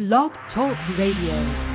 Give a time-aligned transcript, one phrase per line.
[0.00, 1.69] Blog Talk Radio.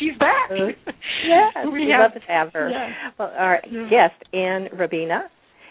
[0.00, 0.50] She's back.
[0.50, 0.72] Uh-huh.
[1.28, 2.70] yes, we, we have, love to have her.
[2.70, 2.88] Yeah.
[3.18, 3.60] Well, our
[3.90, 5.24] guest, Ann Robina,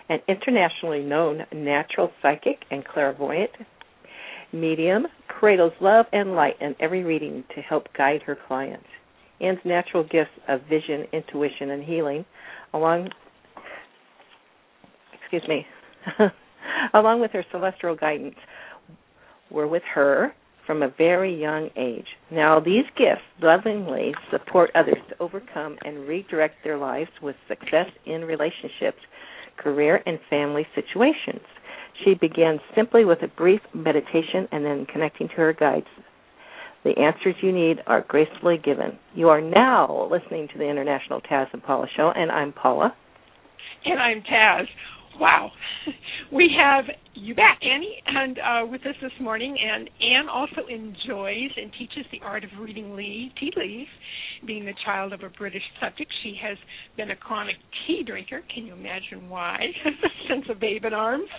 [0.07, 3.51] an internationally known natural psychic and clairvoyant
[4.53, 8.85] medium, cradles love and light in every reading to help guide her clients.
[9.41, 12.25] Ann's natural gifts of vision, intuition, and healing,
[12.73, 13.09] along
[15.21, 15.65] excuse me,
[16.93, 18.35] along with her celestial guidance,
[19.51, 20.33] were with her
[20.69, 22.05] from a very young age.
[22.29, 28.21] Now, these gifts lovingly support others to overcome and redirect their lives with success in
[28.21, 28.99] relationships,
[29.57, 31.41] career, and family situations.
[32.05, 35.87] She begins simply with a brief meditation and then connecting to her guides.
[36.83, 38.99] The answers you need are gracefully given.
[39.15, 42.93] You are now listening to the International Taz and Paula Show, and I'm Paula.
[43.85, 44.67] And I'm Taz.
[45.19, 45.49] Wow.
[46.31, 46.85] We have
[47.21, 49.55] you back, Annie, and uh, with us this morning.
[49.59, 52.95] And Ann also enjoys and teaches the art of reading
[53.39, 53.89] tea leaves.
[54.45, 56.57] Being the child of a British subject, she has
[56.95, 58.41] been a chronic tea drinker.
[58.53, 59.57] Can you imagine why?
[60.29, 61.29] Since a babe in arms.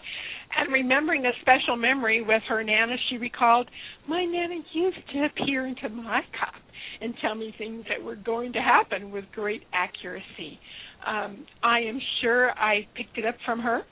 [0.57, 3.69] And remembering a special memory with her Nana, she recalled,
[4.09, 6.61] My Nana used to appear into my cup
[7.01, 10.59] and tell me things that were going to happen with great accuracy.
[11.07, 13.83] Um, I am sure I picked it up from her,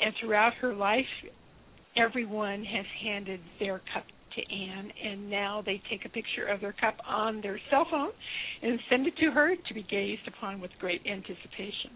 [0.00, 1.04] and throughout her life,
[1.96, 4.04] everyone has handed their cup
[4.36, 8.10] to Ann, and now they take a picture of their cup on their cell phone
[8.62, 11.90] and send it to her to be gazed upon with great anticipation.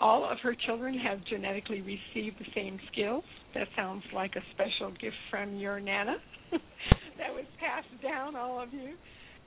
[0.00, 3.24] All of her children have genetically received the same skills.
[3.54, 6.16] That sounds like a special gift from your Nana
[6.52, 8.94] that was passed down, all of you.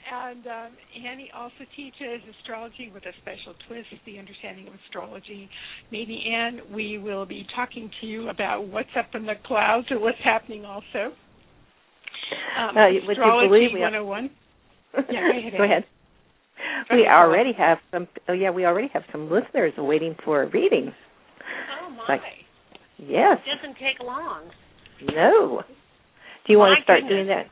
[0.09, 0.72] And um,
[1.07, 5.50] Annie also teaches astrology with a special twist, the understanding of astrology.
[5.91, 10.00] Maybe, Ann, we will be talking to you about what's up in the clouds or
[10.00, 11.13] what's happening also.
[12.57, 14.29] Um, uh, astrology we 101.
[14.94, 15.53] yeah, go ahead.
[15.57, 15.84] go ahead.
[16.91, 18.07] We already have some.
[18.28, 20.94] Oh yeah, we already have some listeners waiting for a reading.
[21.81, 22.16] Oh my!
[22.16, 22.22] Like,
[22.97, 23.39] yes.
[23.45, 24.50] It doesn't take long.
[25.01, 25.63] No.
[26.45, 27.12] Do you my want to start goodness.
[27.12, 27.45] doing that?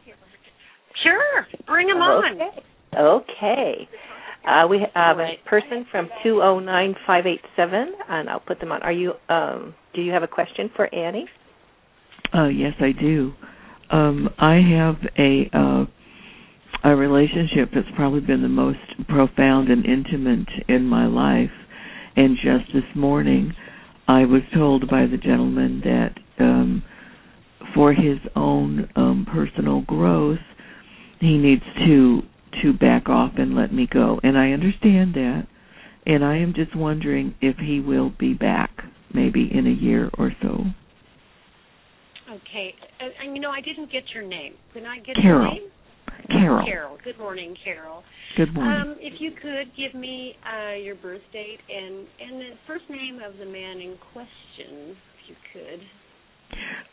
[1.03, 2.35] Sure, bring them on.
[2.35, 2.63] Okay.
[2.97, 3.89] Okay.
[4.47, 8.59] Uh, we have a person from two zero nine five eight seven, and I'll put
[8.59, 8.81] them on.
[8.81, 9.13] Are you?
[9.27, 11.27] Um, do you have a question for Annie?
[12.33, 13.33] Uh, yes, I do.
[13.91, 15.85] Um, I have a uh,
[16.83, 21.51] a relationship that's probably been the most profound and intimate in my life.
[22.15, 23.53] And just this morning,
[24.07, 26.83] I was told by the gentleman that um,
[27.75, 30.39] for his own um, personal growth,
[31.19, 32.21] he needs to
[32.61, 34.19] to back off and let me go.
[34.23, 35.47] And I understand that.
[36.05, 38.71] And I am just wondering if he will be back
[39.13, 40.63] maybe in a year or so.
[42.29, 42.73] Okay.
[42.99, 44.53] Uh, and you know, I didn't get your name.
[44.73, 45.43] Can I get Carol.
[45.43, 45.71] your name?
[46.29, 46.65] Carol.
[46.65, 46.97] Carol.
[47.03, 48.03] Good morning, Carol.
[48.37, 48.81] Good morning.
[48.81, 53.19] Um, if you could give me uh, your birth date and and the first name
[53.25, 55.81] of the man in question, if you could.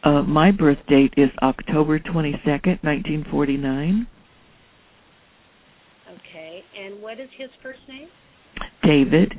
[0.04, 4.06] Uh, my birth date is October 22nd, 1949.
[4.06, 4.15] Okay.
[6.78, 8.08] And what is his first name?
[8.82, 9.32] David.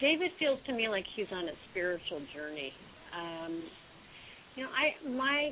[0.00, 2.72] David feels to me like he's on a spiritual journey.
[3.16, 3.62] Um,
[4.54, 5.50] you know, I my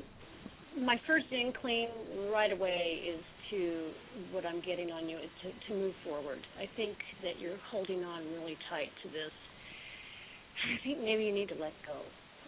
[0.78, 1.88] my first inkling
[2.32, 3.20] right away is
[3.50, 3.90] to
[4.32, 6.38] what I'm getting on you is to, to move forward.
[6.58, 9.32] I think that you're holding on really tight to this.
[10.64, 12.00] I think maybe you need to let go.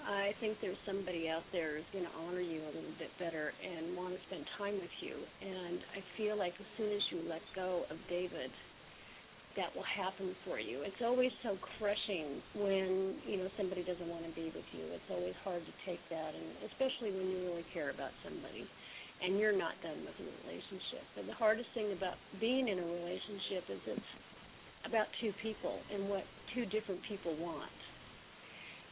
[0.06, 3.53] I think there's somebody out there who's going to honor you a little bit better
[3.59, 5.17] and want to spend time with you.
[5.17, 8.50] And I feel like as soon as you let go of David,
[9.56, 10.87] that will happen for you.
[10.87, 14.87] It's always so crushing when you know somebody doesn't want to be with you.
[14.95, 18.69] It's always hard to take that, and especially when you really care about somebody
[19.19, 21.03] and you're not done with a relationship.
[21.19, 24.12] But the hardest thing about being in a relationship is it's
[24.87, 26.23] about two people and what
[26.55, 27.75] two different people want.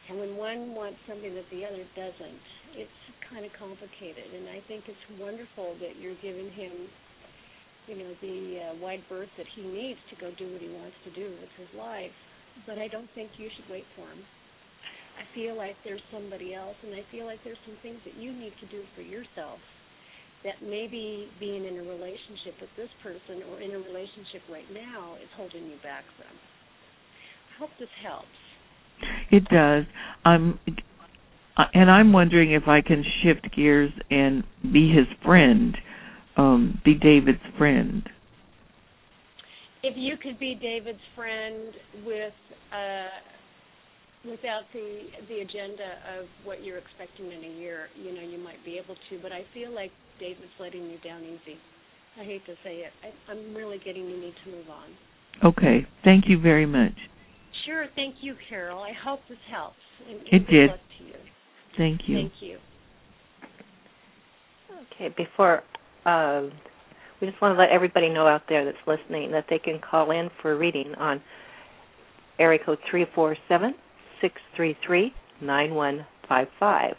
[0.07, 2.43] And when one wants something that the other doesn't,
[2.79, 4.31] it's kind of complicated.
[4.31, 6.71] And I think it's wonderful that you're giving him,
[7.91, 10.95] you know, the uh, wide berth that he needs to go do what he wants
[11.03, 12.15] to do with his life.
[12.63, 14.23] But I don't think you should wait for him.
[15.19, 18.31] I feel like there's somebody else, and I feel like there's some things that you
[18.31, 19.59] need to do for yourself
[20.45, 25.17] that maybe being in a relationship with this person or in a relationship right now
[25.17, 26.31] is holding you back from.
[26.31, 28.46] I hope this helps.
[29.31, 29.85] It does.
[30.25, 30.59] I'm
[31.73, 35.75] and I'm wondering if I can shift gears and be his friend,
[36.37, 38.07] um, be David's friend.
[39.81, 41.73] If you could be David's friend
[42.05, 42.33] with
[42.71, 44.99] uh without the
[45.29, 48.95] the agenda of what you're expecting in a year, you know, you might be able
[49.09, 49.19] to.
[49.21, 51.57] But I feel like David's letting you down easy.
[52.19, 52.91] I hate to say it.
[53.03, 54.89] I, I'm really getting you need to move on.
[55.45, 55.87] Okay.
[56.03, 56.93] Thank you very much.
[57.67, 57.85] Sure.
[57.95, 58.79] Thank you, Carol.
[58.79, 59.75] I hope this helps.
[60.07, 60.69] And, and it did.
[61.05, 61.13] You.
[61.77, 62.15] Thank you.
[62.15, 62.57] Thank you.
[64.95, 65.13] Okay.
[65.15, 65.63] Before.
[66.05, 66.49] Uh,
[67.19, 70.11] we just want to let everybody know out there that's listening that they can call
[70.11, 71.21] in for a reading on
[72.39, 73.73] area code three four seven
[74.21, 75.11] six three three
[75.41, 76.93] nine one five five.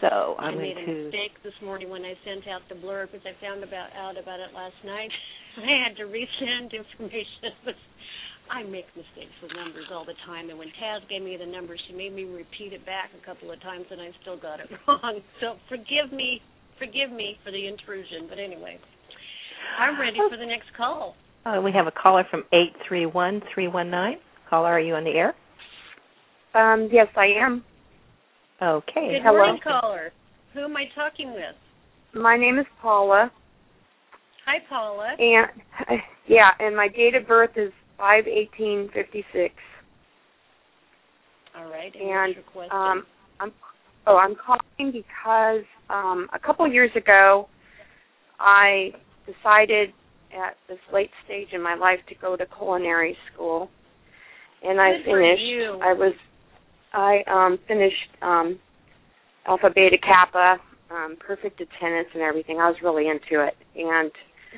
[0.00, 1.04] So I'm I made going a to.
[1.04, 4.40] mistake this morning when I sent out the blurb because I found about out about
[4.40, 5.10] it last night.
[5.56, 7.54] I had to resend information.
[8.50, 11.76] I make mistakes with numbers all the time, and when Taz gave me the number,
[11.88, 14.68] she made me repeat it back a couple of times, and I still got it
[14.88, 15.20] wrong.
[15.40, 16.40] So forgive me,
[16.78, 18.26] forgive me for the intrusion.
[18.28, 18.78] But anyway,
[19.78, 21.14] I'm ready for the next call.
[21.44, 24.16] Uh, we have a caller from eight three one three one nine.
[24.48, 25.34] Caller, are you on the air?
[26.54, 27.64] Um, yes, I am.
[28.62, 29.12] Okay.
[29.12, 29.38] Good Hello.
[29.38, 30.12] morning, caller.
[30.54, 31.56] Who am I talking with?
[32.14, 33.30] My name is Paula,
[34.46, 35.14] Hi, Paula.
[35.18, 39.54] and yeah, and my date of birth is five eighteen fifty six.
[41.56, 41.92] All right.
[41.94, 43.04] And, And um,
[43.40, 43.52] I'm
[44.06, 47.48] oh, I'm calling because um, a couple years ago,
[48.38, 48.90] I
[49.26, 49.90] decided
[50.32, 53.70] at this late stage in my life to go to culinary school,
[54.62, 55.42] and I Good for finished.
[55.82, 56.14] I was
[56.92, 58.58] I um, finished um,
[59.46, 60.56] Alpha Beta Kappa,
[60.90, 62.58] um, perfect attendance and everything.
[62.60, 64.10] I was really into it, and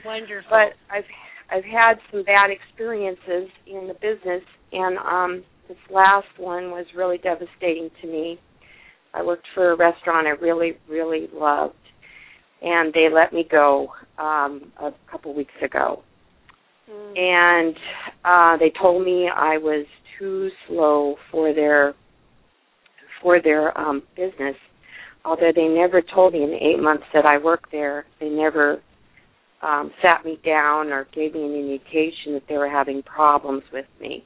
[0.05, 0.51] Wonderful.
[0.51, 1.05] but I've
[1.51, 4.43] I've had some bad experiences in the business,
[4.73, 8.39] and um, this last one was really devastating to me.
[9.15, 11.75] I worked for a restaurant I really really loved,
[12.63, 16.03] and they let me go um, a couple weeks ago,
[16.91, 17.19] Mm.
[17.19, 17.77] and
[18.25, 19.85] uh, they told me I was
[20.19, 21.95] too slow for their
[23.23, 24.57] for their um, business.
[25.25, 28.81] Although they never told me in the eight months that I worked there, they never
[29.63, 33.87] um, sat me down or gave me any indication that they were having problems with
[34.01, 34.25] me.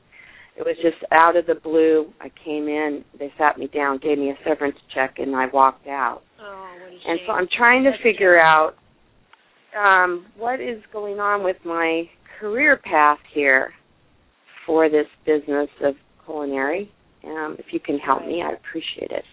[0.56, 2.12] It was just out of the blue.
[2.20, 5.86] I came in, they sat me down, gave me a severance check, and I walked
[5.86, 6.22] out.
[6.40, 7.00] oh, what a shame.
[7.06, 8.74] And so I'm trying to figure out
[9.78, 12.04] um, what is going on with my
[12.38, 13.72] career path here
[14.66, 15.94] for this business of
[16.26, 16.90] culinary.
[17.24, 19.24] Um, if you can help me, I'd appreciate it.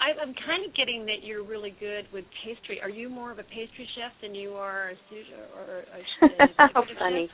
[0.00, 2.80] I, I'm kind of getting that you're really good with pastry.
[2.80, 6.70] Are you more of a pastry chef than you are a sous or a, a,
[6.72, 7.28] How funny.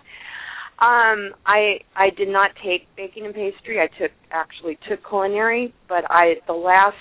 [0.81, 3.78] Um, I I did not take baking and pastry.
[3.81, 6.96] I took actually took culinary, but I the last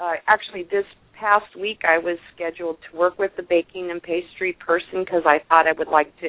[0.00, 0.86] uh, actually this
[1.18, 5.38] past week I was scheduled to work with the baking and pastry person because I
[5.48, 6.28] thought I would like to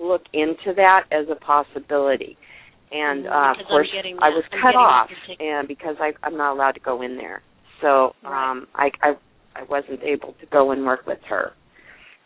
[0.00, 2.36] look into that as a possibility.
[2.92, 3.88] And Mhm, uh, of course,
[4.20, 7.42] I was I'm cut off, and because I I'm not allowed to go in there,
[7.82, 9.12] so um, I I
[9.54, 11.52] I wasn't able to go and work with her.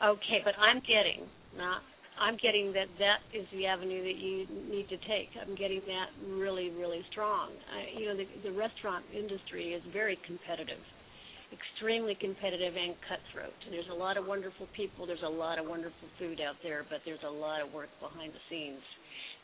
[0.04, 1.82] Okay, but I'm getting not.
[2.16, 5.28] I'm getting that that is the avenue that you need to take.
[5.36, 7.52] I'm getting that really, really strong.
[7.68, 10.80] I, you know, the, the restaurant industry is very competitive,
[11.52, 13.52] extremely competitive and cutthroat.
[13.68, 15.04] There's a lot of wonderful people.
[15.04, 18.32] There's a lot of wonderful food out there, but there's a lot of work behind
[18.32, 18.80] the scenes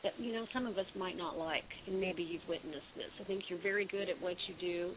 [0.02, 1.68] that you know some of us might not like.
[1.86, 3.12] And maybe you've witnessed this.
[3.20, 4.96] I think you're very good at what you do.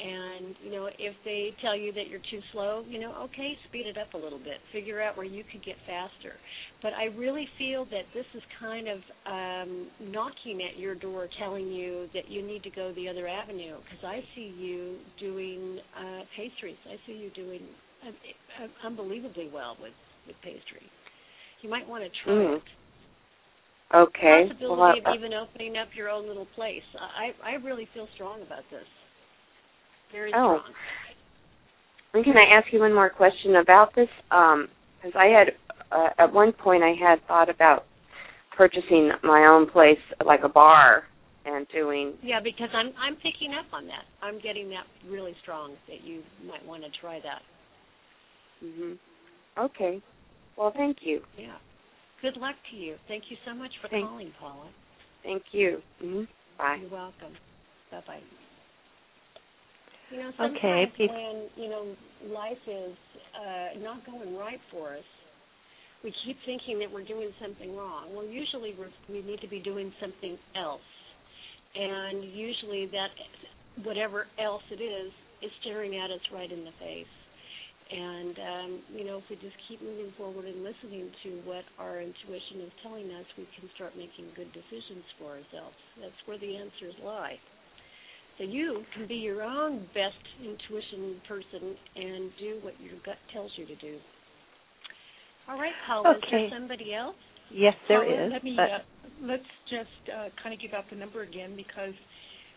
[0.00, 3.86] And you know, if they tell you that you're too slow, you know, okay, speed
[3.86, 4.58] it up a little bit.
[4.72, 6.34] Figure out where you could get faster.
[6.82, 11.68] But I really feel that this is kind of um, knocking at your door, telling
[11.68, 13.76] you that you need to go the other avenue.
[13.84, 16.78] Because I see you doing uh, pastries.
[16.88, 17.62] I see you doing
[18.04, 19.94] uh, uh, unbelievably well with
[20.26, 20.82] with pastry.
[21.60, 22.56] You might want to try Mm.
[22.56, 22.62] it.
[23.94, 24.48] Okay.
[24.48, 26.82] Possibility Well, of even opening up your own little place.
[26.98, 28.86] I I really feel strong about this.
[30.12, 30.58] Very Oh.
[30.60, 30.74] strong.
[32.14, 34.08] And Can I ask you one more question about this?
[34.28, 35.56] Because I had,
[35.90, 37.86] uh, at one point, I had thought about
[38.50, 41.06] purchasing my own place, like a bar,
[41.46, 42.16] and doing.
[42.22, 44.04] Yeah, because I'm I'm picking up on that.
[44.20, 47.42] I'm getting that really strong that you might want to try that.
[48.62, 48.98] Mhm.
[49.56, 50.00] Okay.
[50.56, 51.24] Well, thank you.
[51.36, 51.56] Yeah.
[52.20, 52.98] Good luck to you.
[53.08, 54.68] Thank you so much for Thank- calling, Paula.
[55.22, 55.82] Thank you.
[56.00, 56.28] Mhm.
[56.58, 56.76] Bye.
[56.76, 57.36] You're welcome.
[57.90, 58.22] Bye bye.
[60.12, 61.96] You know, sometimes peop- when you know
[62.28, 62.96] life is
[63.32, 65.08] uh, not going right for us,
[66.04, 68.14] we keep thinking that we're doing something wrong.
[68.14, 70.84] Well, usually we're, we need to be doing something else,
[71.74, 73.08] and usually that
[73.84, 77.14] whatever else it is is staring at us right in the face.
[77.92, 82.00] And um, you know, if we just keep moving forward and listening to what our
[82.00, 85.76] intuition is telling us, we can start making good decisions for ourselves.
[86.00, 87.36] That's where the answers lie.
[88.42, 93.54] So you can be your own best intuition person and do what your gut tells
[93.54, 94.02] you to do.
[95.46, 96.50] All right, Paula, is Okay.
[96.50, 97.14] there somebody else?
[97.54, 98.32] Yes, there Paula, is.
[98.34, 98.82] Let me, but uh,
[99.22, 101.94] let's just uh, kind of give out the number again because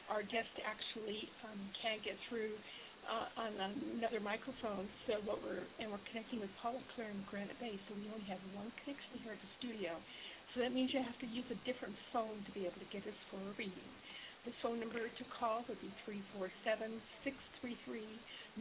[0.09, 2.57] our guest actually um, can't get through
[3.05, 3.53] uh, on
[4.01, 4.89] another microphone.
[5.05, 8.25] So what we're and we're connecting with Paula Claire in Granite Bay, so we only
[8.25, 10.01] have one connection here at the studio.
[10.57, 13.05] So that means you have to use a different phone to be able to get
[13.05, 13.85] us for a reading.
[14.45, 18.05] The phone number to call would be three four seven six three three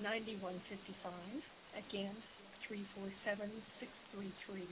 [0.00, 1.40] ninety one fifty five.
[1.76, 2.16] Again,
[2.66, 4.68] three four seven six three three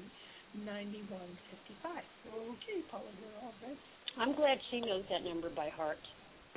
[0.64, 2.04] ninety one fifty five.
[2.32, 3.76] Okay, Paula, we're all ready.
[4.16, 6.00] I'm glad she knows that number by heart.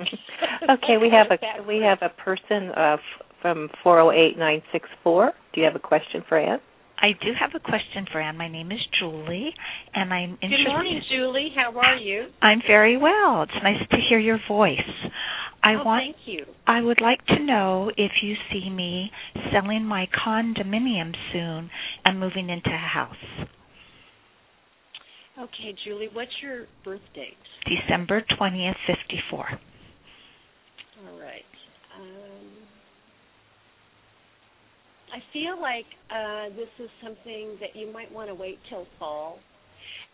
[0.00, 4.62] okay, we have a we have a person uh, f- from four zero eight nine
[4.72, 5.32] six four.
[5.52, 6.60] Do you have a question for Ann?
[7.06, 8.36] I do have a question for Ann.
[8.36, 9.54] My name is Julie,
[9.94, 10.64] and I'm interested.
[10.64, 11.50] Good morning, Julie.
[11.54, 12.26] How are you?
[12.42, 13.42] I'm very well.
[13.42, 14.80] It's nice to hear your voice.
[15.62, 16.44] I oh, want, thank you.
[16.66, 19.12] I would like to know if you see me
[19.52, 21.70] selling my condominium soon
[22.04, 23.14] and moving into a house.
[25.38, 27.36] Okay, Julie, what's your birth date?
[27.66, 29.60] December 20th, 54.
[35.16, 39.38] I feel like uh, this is something that you might want to wait till fall.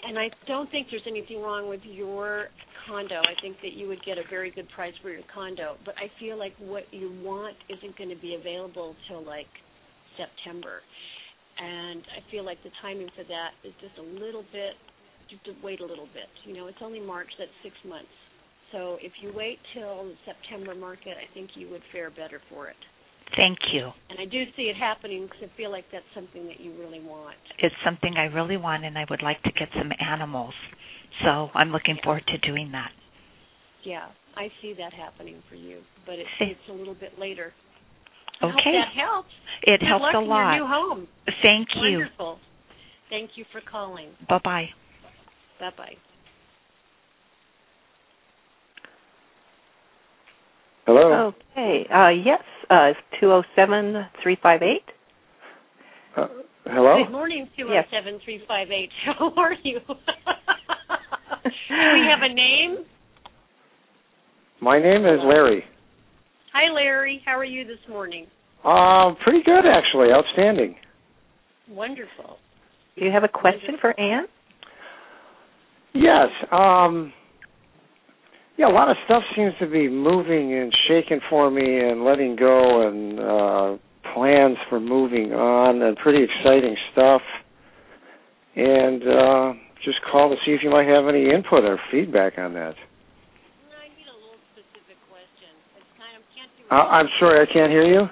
[0.06, 2.46] And I don't think there's anything wrong with your
[2.86, 3.18] condo.
[3.18, 5.74] I think that you would get a very good price for your condo.
[5.84, 9.50] But I feel like what you want isn't going to be available till like
[10.14, 10.78] September.
[11.58, 14.78] And I feel like the timing for that is just a little bit,
[15.30, 16.30] just to wait a little bit.
[16.46, 18.14] You know, it's only March, that's six months.
[18.70, 22.68] So if you wait till the September market, I think you would fare better for
[22.68, 22.78] it.
[23.36, 23.90] Thank you.
[24.10, 27.00] And I do see it happening because I feel like that's something that you really
[27.00, 27.36] want.
[27.58, 30.54] It's something I really want, and I would like to get some animals.
[31.24, 32.90] So I'm looking forward to doing that.
[33.84, 37.52] Yeah, I see that happening for you, but it, it's a little bit later.
[38.40, 38.72] I hope Okay.
[38.72, 39.28] that helps.
[39.62, 40.54] It Good helps luck a in lot.
[40.54, 41.08] your new home.
[41.42, 41.98] Thank you.
[41.98, 42.38] Wonderful.
[43.10, 44.10] Thank you for calling.
[44.28, 44.68] Bye bye.
[45.60, 45.94] Bye bye.
[50.86, 51.32] Hello.
[51.56, 51.86] Okay.
[51.94, 52.42] Uh, yes.
[52.70, 54.84] Uh, it's two zero seven three five eight.
[56.16, 56.28] Uh,
[56.66, 57.04] hello.
[57.04, 57.86] Good morning, two Yes.
[57.90, 58.90] zero seven three five eight.
[59.04, 59.80] How are you?
[59.88, 59.94] Do
[61.94, 62.84] we have a name?
[64.60, 65.64] My name is Larry.
[66.52, 67.20] Hi, Larry.
[67.24, 68.26] How are you this morning?
[68.64, 70.12] Um, pretty good actually.
[70.12, 70.76] Outstanding.
[71.68, 72.36] Wonderful.
[72.96, 74.26] Do you have a question for Ann?
[75.94, 76.28] Yes.
[76.52, 77.12] Um,
[78.58, 82.36] yeah, a lot of stuff seems to be moving and shaking for me and letting
[82.36, 83.78] go and uh
[84.14, 87.22] plans for moving on and pretty exciting stuff.
[88.56, 89.52] And uh
[89.84, 92.76] just call to see if you might have any input or feedback on that.
[93.74, 95.50] I need a little specific question.
[95.74, 96.62] It's kind of can't do.
[96.70, 98.06] Uh, I'm sorry, I can't hear you.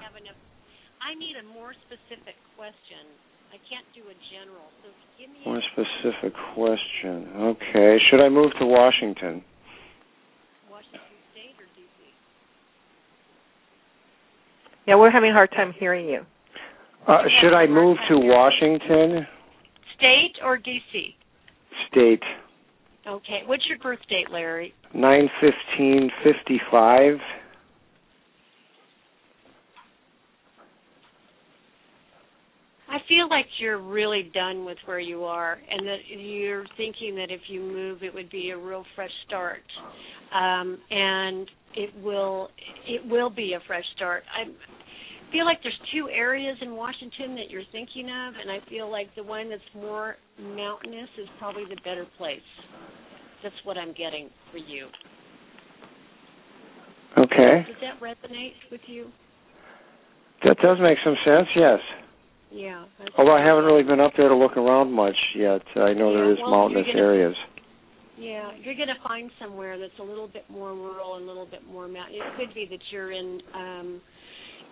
[1.11, 3.03] I need a more specific question.
[3.51, 4.71] I can't do a general.
[4.83, 7.27] So give me More a specific question.
[7.59, 7.99] Okay.
[8.11, 8.67] Should I move to?
[8.67, 9.43] Washington
[11.35, 11.99] State or DC?
[14.91, 16.23] Yeah, we're having a hard time hearing you.
[17.07, 19.25] Uh, should I move to Washington
[19.97, 21.15] State or DC?
[21.89, 22.23] State?
[23.07, 23.43] Okay.
[23.47, 24.75] What's your birth date, Larry?
[24.93, 27.19] Nine fifteen fifty five.
[32.89, 37.31] I feel like you're really done with where you are, and that you're thinking that
[37.31, 39.63] if you move, it would be a real fresh start,
[40.35, 42.49] um, and it will
[42.89, 44.25] it will be a fresh start.
[44.37, 44.51] I
[45.33, 49.15] feel like there's two areas in Washington that you're thinking of, and I feel like
[49.17, 52.41] the one that's more mountainous is probably the better place.
[53.43, 54.87] That's what I'm getting for you.
[57.19, 57.67] Okay.
[57.67, 59.09] Does that resonate with you?
[60.45, 61.49] That does make some sense.
[61.57, 61.79] Yes.
[62.51, 62.85] Yeah.
[63.19, 65.63] Although I haven't really been up there to look around much yet.
[65.77, 67.37] I know there is well, mountainous gonna- areas.
[68.19, 71.47] Yeah, you're going to find somewhere that's a little bit more rural and a little
[71.47, 72.17] bit more mountain.
[72.17, 74.01] It could be that you're in um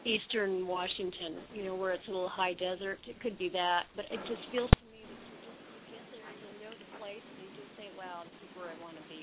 [0.05, 2.99] eastern Washington, you know, where it's a little high desert.
[3.07, 5.59] It could be that, but it just feels to me that you just
[5.91, 8.51] you get there and you know the place and you just say, "Wow, this is
[8.57, 9.23] where I want to be."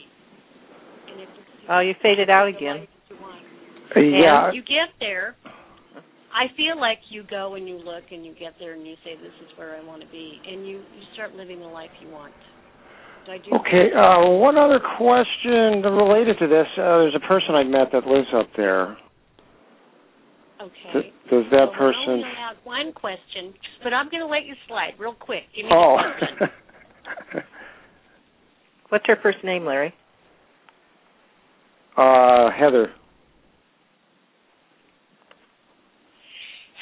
[1.14, 2.88] And if it's, Oh, you faded out again.
[3.10, 3.42] You, want.
[3.96, 4.52] Uh, yeah.
[4.52, 5.36] you get there.
[6.36, 9.16] I feel like you go and you look and you get there and you say,
[9.16, 12.10] "This is where I want to be," and you you start living the life you
[12.10, 12.34] want.
[13.26, 13.90] Do I do Okay.
[13.96, 16.68] Uh, one other question related to this.
[16.78, 18.98] Uh, there's a person I met that lives up there.
[20.62, 20.94] Okay.
[20.94, 22.02] Th- does that well, person?
[22.08, 25.44] We're only allowed one question, but I'm going to let you slide real quick.
[25.56, 25.98] Give me Oh.
[28.90, 29.94] What's her first name, Larry?
[31.98, 32.92] uh, Heather.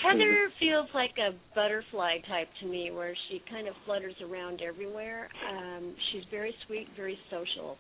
[0.04, 5.30] Heather feels like a butterfly type to me, where she kind of flutters around everywhere.
[5.50, 7.78] Um, she's very sweet, very social.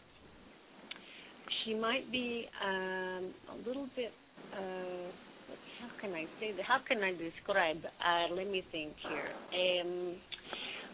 [1.66, 4.12] She might be um, a little bit.
[4.54, 5.12] Uh,
[5.82, 6.66] how can I say that?
[6.66, 7.84] How can I describe?
[7.84, 9.30] Uh, let me think here.
[9.52, 10.16] Um,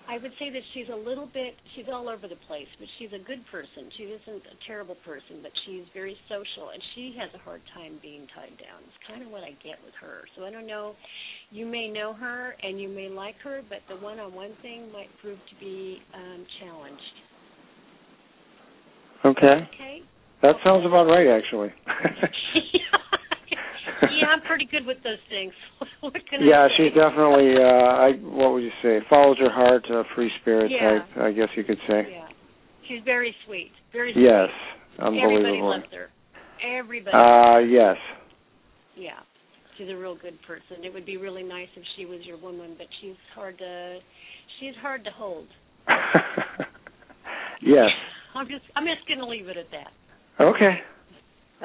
[0.09, 1.53] I would say that she's a little bit.
[1.75, 3.93] She's all over the place, but she's a good person.
[3.95, 7.99] She isn't a terrible person, but she's very social, and she has a hard time
[8.01, 8.81] being tied down.
[8.89, 10.25] It's kind of what I get with her.
[10.35, 10.95] So I don't know.
[11.51, 15.37] You may know her and you may like her, but the one-on-one thing might prove
[15.37, 17.15] to be um, challenged.
[19.25, 19.67] Okay.
[19.75, 20.01] Okay.
[20.41, 21.69] That sounds about right, actually.
[24.01, 25.53] yeah, I'm pretty good with those things.
[26.01, 26.89] what can yeah, I say?
[26.89, 27.55] she's definitely.
[27.55, 28.99] Uh, I what would you say?
[29.09, 30.99] Follows her heart, uh, free spirit Yeah.
[30.99, 31.17] type.
[31.17, 32.07] I guess you could say.
[32.11, 32.27] Yeah,
[32.87, 33.71] she's very sweet.
[33.91, 34.23] Very sweet.
[34.23, 34.49] Yes,
[34.99, 35.69] Everybody unbelievable.
[35.69, 36.09] loves her.
[36.63, 37.15] Everybody.
[37.15, 37.97] Uh, yes.
[38.97, 39.19] yeah,
[39.77, 40.83] she's a real good person.
[40.83, 43.99] It would be really nice if she was your woman, but she's hard to.
[44.59, 45.47] She's hard to hold.
[47.61, 47.89] yes.
[48.35, 48.63] I'm just.
[48.75, 50.43] I'm just going to leave it at that.
[50.43, 50.79] Okay.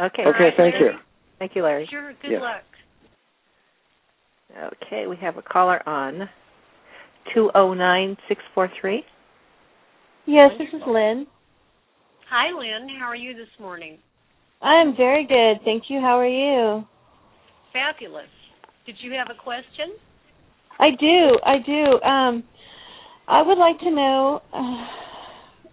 [0.00, 0.22] Okay.
[0.26, 0.50] Okay.
[0.56, 0.90] Thank you.
[1.38, 1.86] Thank you, Larry.
[1.90, 2.12] Sure.
[2.22, 2.40] Good Yes.
[2.40, 2.62] luck.
[4.82, 6.28] Okay, we have a caller on
[7.32, 9.04] two oh nine six four three.
[10.26, 11.26] Yes, this is Lynn.
[12.30, 12.88] Hi, Lynn.
[12.98, 13.98] How are you this morning?
[14.62, 16.00] I'm very good, thank you.
[16.00, 16.86] How are you?
[17.72, 18.30] Fabulous.
[18.86, 19.96] Did you have a question?
[20.78, 22.00] I do, I do.
[22.02, 22.44] Um,
[23.28, 24.86] I would like to know uh,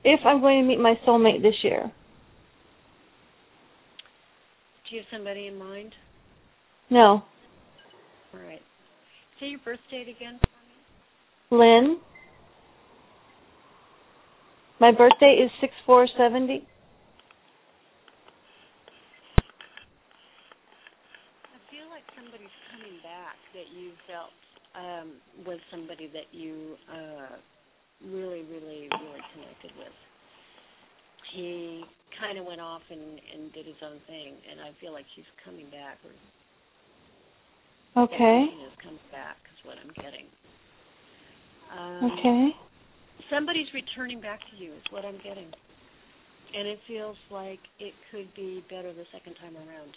[0.04, 1.92] if I'm going to meet my soulmate this year.
[4.92, 5.94] Do you have somebody in mind?
[6.90, 7.24] No,
[8.34, 8.60] All right.
[9.40, 10.38] Say your birth date again.
[11.50, 12.02] Lynn.
[14.82, 16.68] My birthday is six four seventy.
[21.46, 24.36] I feel like somebody's coming back that you felt
[24.76, 25.14] um,
[25.48, 27.38] was somebody that you uh,
[28.04, 30.11] really, really, really connected with.
[31.34, 31.84] He
[32.20, 35.26] kind of went off and, and did his own thing, and I feel like he's
[35.46, 35.98] coming back.
[36.04, 36.12] Or
[38.04, 38.46] Okay.
[38.52, 40.26] He is coming back, is what I'm getting.
[41.78, 42.50] Um, Okay.
[43.30, 45.48] Somebody's returning back to you, is what I'm getting.
[46.54, 49.96] And it feels like it could be better the second time around.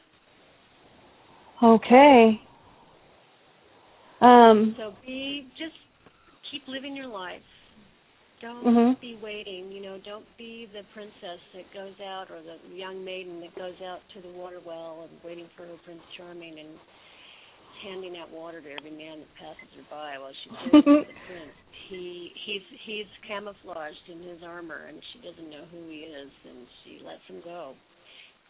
[1.63, 2.41] Okay.
[4.21, 4.75] Um.
[4.79, 5.75] So be just
[6.51, 7.43] keep living your life.
[8.45, 9.01] Don't Mhm.
[9.01, 9.73] be waiting.
[9.73, 13.81] You know, don't be the princess that goes out or the young maiden that goes
[13.81, 16.69] out to the water well and waiting for her prince charming and
[17.81, 21.21] handing out water to every man that passes her by while she's waiting for the
[21.27, 21.57] prince.
[21.89, 26.69] He he's he's camouflaged in his armor and she doesn't know who he is and
[26.85, 27.75] she lets him go.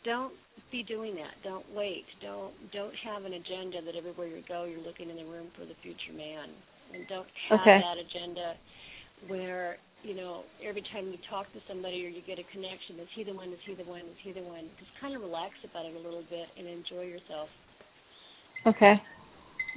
[0.03, 0.35] Don't
[0.73, 1.41] be doing that.
[1.45, 2.05] Don't wait.
[2.21, 5.65] Don't don't have an agenda that everywhere you go you're looking in the room for
[5.65, 6.51] the future man.
[6.93, 7.79] And don't have Okay.
[7.79, 8.57] that agenda
[9.29, 13.09] where, you know, every time you talk to somebody or you get a connection, is
[13.15, 14.69] he the one, is he the one, is he the one?
[14.79, 17.49] Just kind of relax about it a little bit and enjoy yourself.
[18.67, 18.95] Okay.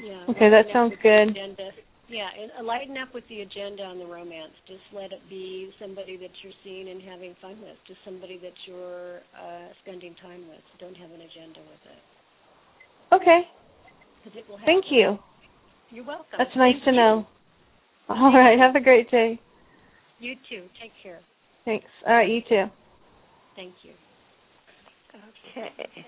[0.03, 0.25] Yeah.
[0.29, 1.29] Okay, that sounds good.
[1.29, 1.71] Agenda.
[2.07, 4.55] Yeah, and uh, lighten up with the agenda on the romance.
[4.65, 7.75] Just let it be somebody that you're seeing and having fun with.
[7.85, 10.63] Just somebody that you're uh, spending time with.
[10.79, 12.01] Don't have an agenda with it.
[13.11, 13.41] Okay.
[14.39, 15.19] it will Thank you.
[15.91, 16.37] You're welcome.
[16.37, 16.97] That's nice Thank to you.
[16.97, 17.27] know.
[18.09, 18.57] All right.
[18.57, 19.39] Have a great day.
[20.19, 20.63] You too.
[20.81, 21.19] Take care.
[21.65, 21.87] Thanks.
[22.07, 22.29] All right.
[22.29, 22.65] You too.
[23.55, 23.91] Thank you.
[25.13, 26.05] Okay.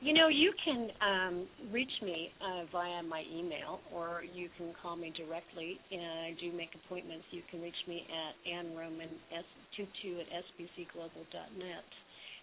[0.00, 4.94] You know, you can um, reach me uh, via my email, or you can call
[4.94, 5.78] me directly.
[5.90, 7.24] And I do make appointments.
[7.32, 11.88] You can reach me at Ann Roman S22 at sbcglobal.net.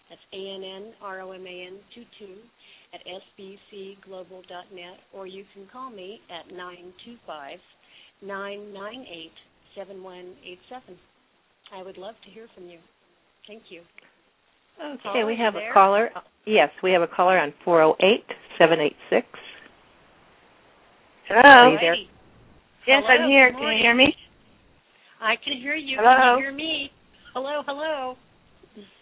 [0.08, 1.78] That's A N N R O M A N
[2.20, 2.36] 22
[2.94, 7.58] at sbcglobal.net, or you can call me at nine two five nine
[8.22, 8.60] nine
[9.10, 9.32] eight
[9.74, 10.98] seven one eight seven.
[11.74, 12.78] I would love to hear from you.
[13.46, 13.82] Thank you.
[14.78, 16.10] Okay, Caller, we have a caller.
[16.44, 19.22] Yes, we have a caller on 408-786.
[21.28, 21.42] Hello.
[21.42, 21.94] Are you there?
[22.86, 23.50] Yes, Hello, I'm here.
[23.52, 24.14] Can you hear me?
[25.20, 25.96] I can hear you.
[25.98, 26.36] Hello?
[26.36, 26.90] Can you hear me?
[27.34, 28.16] Hello, hello.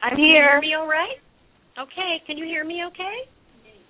[0.03, 0.17] I'm here.
[0.17, 1.19] Can you hear me all right?
[1.79, 2.23] Okay.
[2.27, 3.29] Can you hear me okay?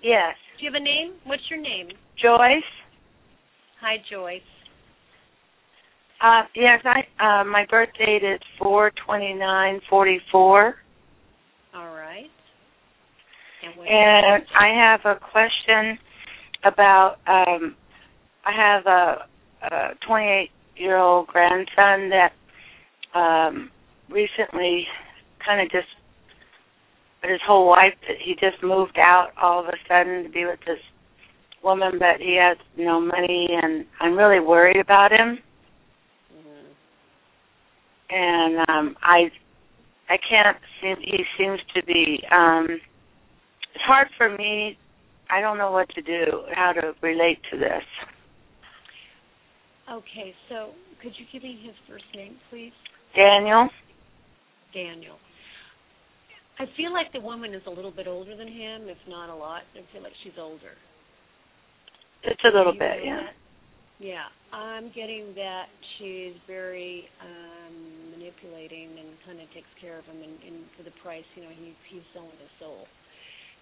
[0.02, 0.34] Yes.
[0.58, 1.14] Do you have a name?
[1.24, 1.88] What's your name?
[2.20, 2.64] Joyce.
[3.80, 4.40] Hi, Joyce.
[6.24, 7.00] Uh, yes, I.
[7.22, 10.76] Uh, my birth date is four twenty nine forty four,
[11.74, 12.30] All right.
[13.62, 15.98] And, and I have a question
[16.64, 17.16] about.
[17.26, 17.76] Um,
[18.46, 19.26] I have a,
[19.70, 22.32] a twenty eight year old grandson that
[23.14, 23.70] um,
[24.08, 24.86] recently
[25.44, 25.88] kind of just.
[27.22, 30.78] His whole life, he just moved out all of a sudden to be with this
[31.62, 35.38] woman, but he has no money, and I'm really worried about him.
[38.10, 39.30] And um I
[40.08, 44.78] I can't seem he seems to be um it's hard for me
[45.30, 47.82] I don't know what to do, how to relate to this.
[49.90, 50.70] Okay, so
[51.02, 52.72] could you give me his first name, please?
[53.14, 53.68] Daniel?
[54.72, 55.16] Daniel.
[56.58, 59.34] I feel like the woman is a little bit older than him, if not a
[59.34, 59.62] lot.
[59.74, 60.72] I feel like she's older.
[62.22, 63.20] It's a little bit, yeah.
[63.26, 63.34] that?
[64.04, 70.20] Yeah, I'm getting that she's very um manipulating and kind of takes care of him,
[70.20, 72.84] and, and for the price, you know, he he's selling his soul.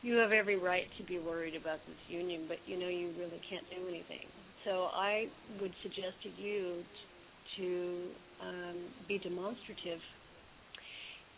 [0.02, 3.40] You have every right to be worried about this union, but you know you really
[3.48, 4.26] can't do anything.
[4.66, 8.08] So I would suggest to you t- to
[8.42, 8.76] um,
[9.06, 10.00] be demonstrative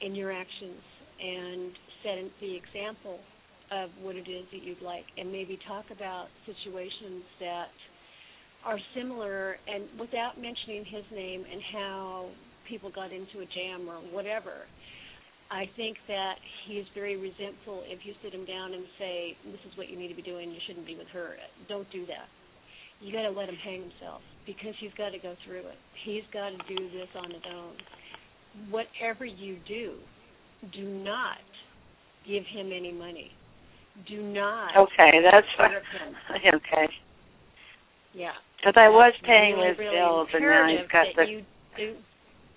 [0.01, 0.81] in your actions
[1.21, 3.21] and set the example
[3.73, 7.69] of what it is that you'd like, and maybe talk about situations that
[8.64, 12.31] are similar and without mentioning his name and how
[12.68, 14.64] people got into a jam or whatever.
[15.50, 19.77] I think that he's very resentful if you sit him down and say, This is
[19.77, 21.37] what you need to be doing, you shouldn't be with her.
[21.68, 22.27] Don't do that.
[23.00, 25.79] You gotta let him hang himself because he's gotta go through it.
[26.05, 27.77] He's gotta do this on his own.
[28.70, 29.94] Whatever you do,
[30.72, 31.44] do not
[32.27, 33.31] give him any money.
[34.09, 35.70] Do not Okay, that's fine.
[36.55, 36.88] Okay.
[38.14, 38.38] Yeah.
[38.59, 41.42] Because I was paying really, his really bills and now he's got the you
[41.77, 41.94] do.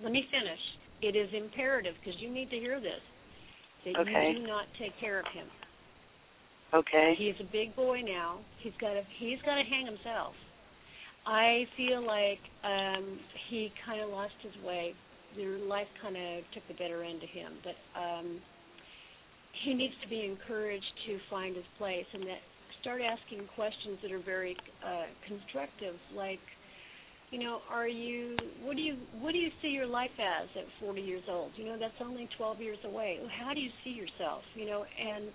[0.02, 0.62] Let me finish.
[1.02, 3.02] It is imperative because you need to hear this
[3.86, 4.32] that Okay.
[4.34, 5.48] you do not take care of him.
[6.74, 7.16] Okay.
[7.18, 8.40] He's a big boy now.
[8.62, 10.34] He's got to he's got to hang himself.
[11.26, 14.94] I feel like um he kind of lost his way.
[15.36, 18.40] Their life kind of took the better end of him, but um
[19.66, 22.44] he needs to be encouraged to find his place and that
[22.88, 26.40] start asking questions that are very uh constructive like
[27.32, 30.64] you know are you what do you what do you see your life as at
[30.80, 31.52] 40 years old?
[31.58, 33.20] You know that's only 12 years away.
[33.44, 34.40] How do you see yourself?
[34.56, 35.28] You know and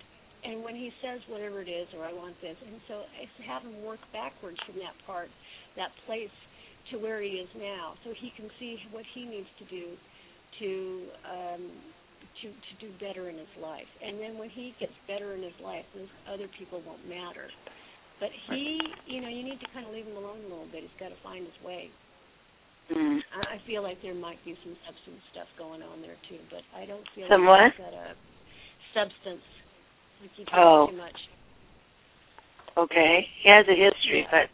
[0.43, 3.61] and when he says whatever it is or i want this and so it's have
[3.61, 5.29] him work backwards from that part
[5.77, 6.33] that place
[6.91, 9.93] to where he is now so he can see what he needs to do
[10.59, 10.69] to
[11.23, 11.61] um
[12.41, 15.55] to to do better in his life and then when he gets better in his
[15.63, 17.47] life those other people won't matter
[18.19, 20.81] but he you know you need to kind of leave him alone a little bit
[20.81, 21.89] he's got to find his way
[22.91, 23.19] mm.
[23.37, 26.61] I I feel like there might be some substance stuff going on there too, but
[26.75, 27.71] I don't feel Some like what?
[27.77, 28.07] he's got a
[28.93, 29.45] substance.
[30.21, 30.87] Like he Oh.
[30.91, 31.19] too much.
[32.77, 33.25] Okay.
[33.43, 34.31] He has a history, Yeah.
[34.31, 34.49] but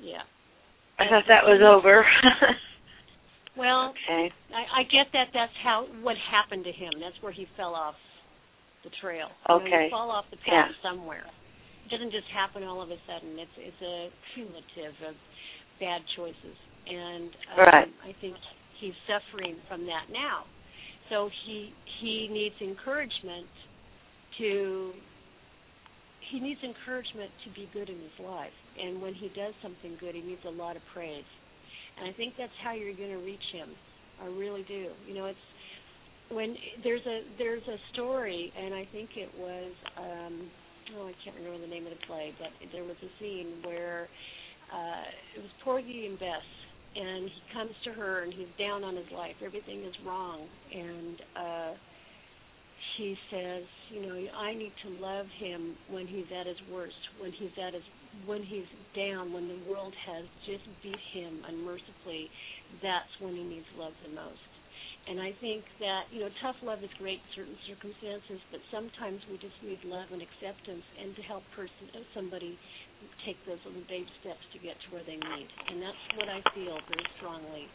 [0.00, 0.22] Yeah.
[0.98, 2.06] I thought that was over.
[3.56, 4.30] Well, okay.
[4.52, 5.28] I, I get that.
[5.32, 6.92] That's how what happened to him.
[7.00, 7.96] That's where he fell off
[8.84, 9.28] the trail.
[9.48, 9.84] You know, Okay.
[9.84, 11.24] you fall off the path somewhere.
[11.86, 13.38] It doesn't just happen all of a sudden.
[13.38, 15.14] It's it's a cumulative of
[15.80, 17.88] bad choices, and um, Right.
[18.04, 18.36] I think
[18.80, 20.44] he's suffering from that now.
[21.08, 23.46] So he he needs encouragement
[24.38, 24.92] to
[26.30, 28.52] he needs encouragement to be good in his life.
[28.82, 31.24] And when he does something good, he needs a lot of praise.
[31.98, 33.70] And I think that's how you're going to reach him.
[34.22, 34.88] I really do.
[35.06, 35.46] You know, it's
[36.30, 40.50] when there's a there's a story, and I think it was um
[40.96, 44.08] oh I can't remember the name of the play, but there was a scene where
[44.72, 45.04] uh
[45.36, 46.48] it was Porgy and Bess,
[46.96, 49.36] and he comes to her and he's down on his life.
[49.44, 51.72] Everything is wrong, and uh
[52.96, 57.32] she says, you know, I need to love him when he's at his worst, when
[57.32, 57.82] he's at his
[58.24, 62.30] when he's down, when the world has just beat him unmercifully,
[62.82, 64.40] that's when he needs love the most.
[65.06, 69.22] And I think that, you know, tough love is great in certain circumstances, but sometimes
[69.30, 72.58] we just need love and acceptance and to help person somebody
[73.22, 75.48] take those little baby steps to get to where they need.
[75.70, 77.70] And that's what I feel very strongly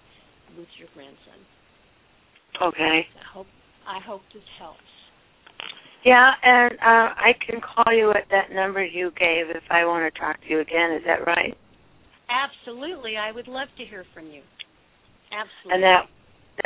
[0.60, 1.40] with your grandson.
[2.60, 3.08] Okay.
[3.08, 3.48] I hope
[3.88, 4.92] I hope this helps.
[6.04, 10.12] Yeah, and uh, I can call you at that number you gave if I want
[10.12, 10.94] to talk to you again.
[10.94, 11.56] Is that right?
[12.30, 13.18] Absolutely.
[13.18, 14.42] I would love to hear from you.
[15.32, 15.74] Absolutely.
[15.74, 16.02] And that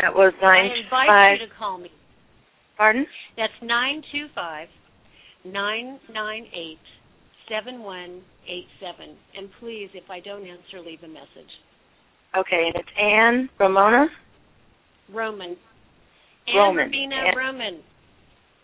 [0.01, 1.37] that was nine I invite five.
[1.39, 1.89] you to call me.
[2.77, 3.05] Pardon?
[3.37, 4.67] That's nine two five
[5.45, 6.79] nine nine eight
[7.49, 9.15] seven one eight seven.
[9.37, 11.51] And please, if I don't answer, leave a message.
[12.37, 14.07] Okay, and it's Ann Ramona.
[15.13, 15.55] Roman.
[16.47, 16.85] Ann Roman.
[16.85, 17.81] Robina Ann- Roman.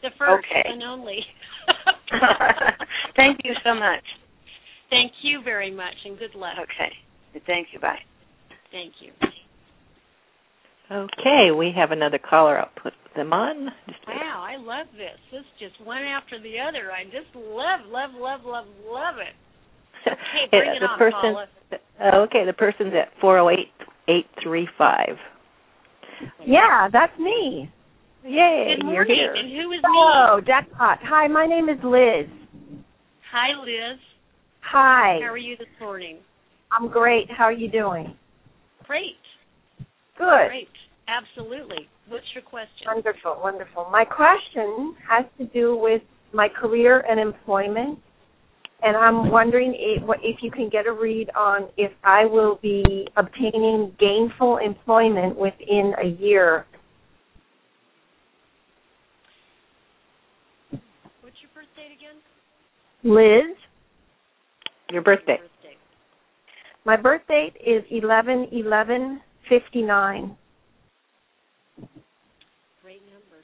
[0.01, 0.63] The first Okay.
[0.65, 1.19] and only.
[3.15, 4.03] Thank you so much.
[4.89, 6.55] Thank you very much and good luck.
[6.59, 6.91] Okay.
[7.45, 7.79] Thank you.
[7.79, 7.99] Bye.
[8.71, 9.11] Thank you.
[10.91, 12.59] Okay, we have another caller.
[12.59, 13.69] I'll put them on.
[13.87, 15.17] Just Wow, I love this.
[15.31, 16.91] This just one after the other.
[16.91, 19.35] I just love, love, love, love, love it.
[20.05, 20.17] Okay,
[20.51, 21.19] bring Yeah, it the on, person.
[21.21, 22.25] Paula.
[22.25, 23.71] okay, the person's at four zero eight
[24.09, 25.15] eight three five.
[26.45, 27.71] Yeah, that's me.
[28.23, 29.15] Yay, Good you're morning.
[29.15, 29.33] here.
[29.33, 30.43] And who is Oh, me?
[30.45, 30.99] jackpot.
[31.03, 32.27] Hi, my name is Liz.
[33.31, 33.99] Hi, Liz.
[34.61, 35.19] Hi.
[35.23, 36.17] How are you this morning?
[36.71, 37.29] I'm great.
[37.31, 38.15] How are you doing?
[38.85, 39.17] Great.
[40.17, 40.47] Good.
[40.47, 40.69] Great.
[41.07, 41.89] Absolutely.
[42.07, 42.85] What's your question?
[42.85, 43.87] Wonderful, wonderful.
[43.91, 46.01] My question has to do with
[46.33, 47.99] my career and employment,
[48.83, 53.07] and I'm wondering if, if you can get a read on if I will be
[53.17, 56.65] obtaining gainful employment within a year.
[61.21, 62.15] What's your birth date again?
[63.03, 63.55] Liz,
[64.91, 65.37] Your birthday.
[65.41, 65.75] Birthday.
[66.85, 70.37] my birth date is eleven eleven fifty nine.
[72.83, 73.41] Great number.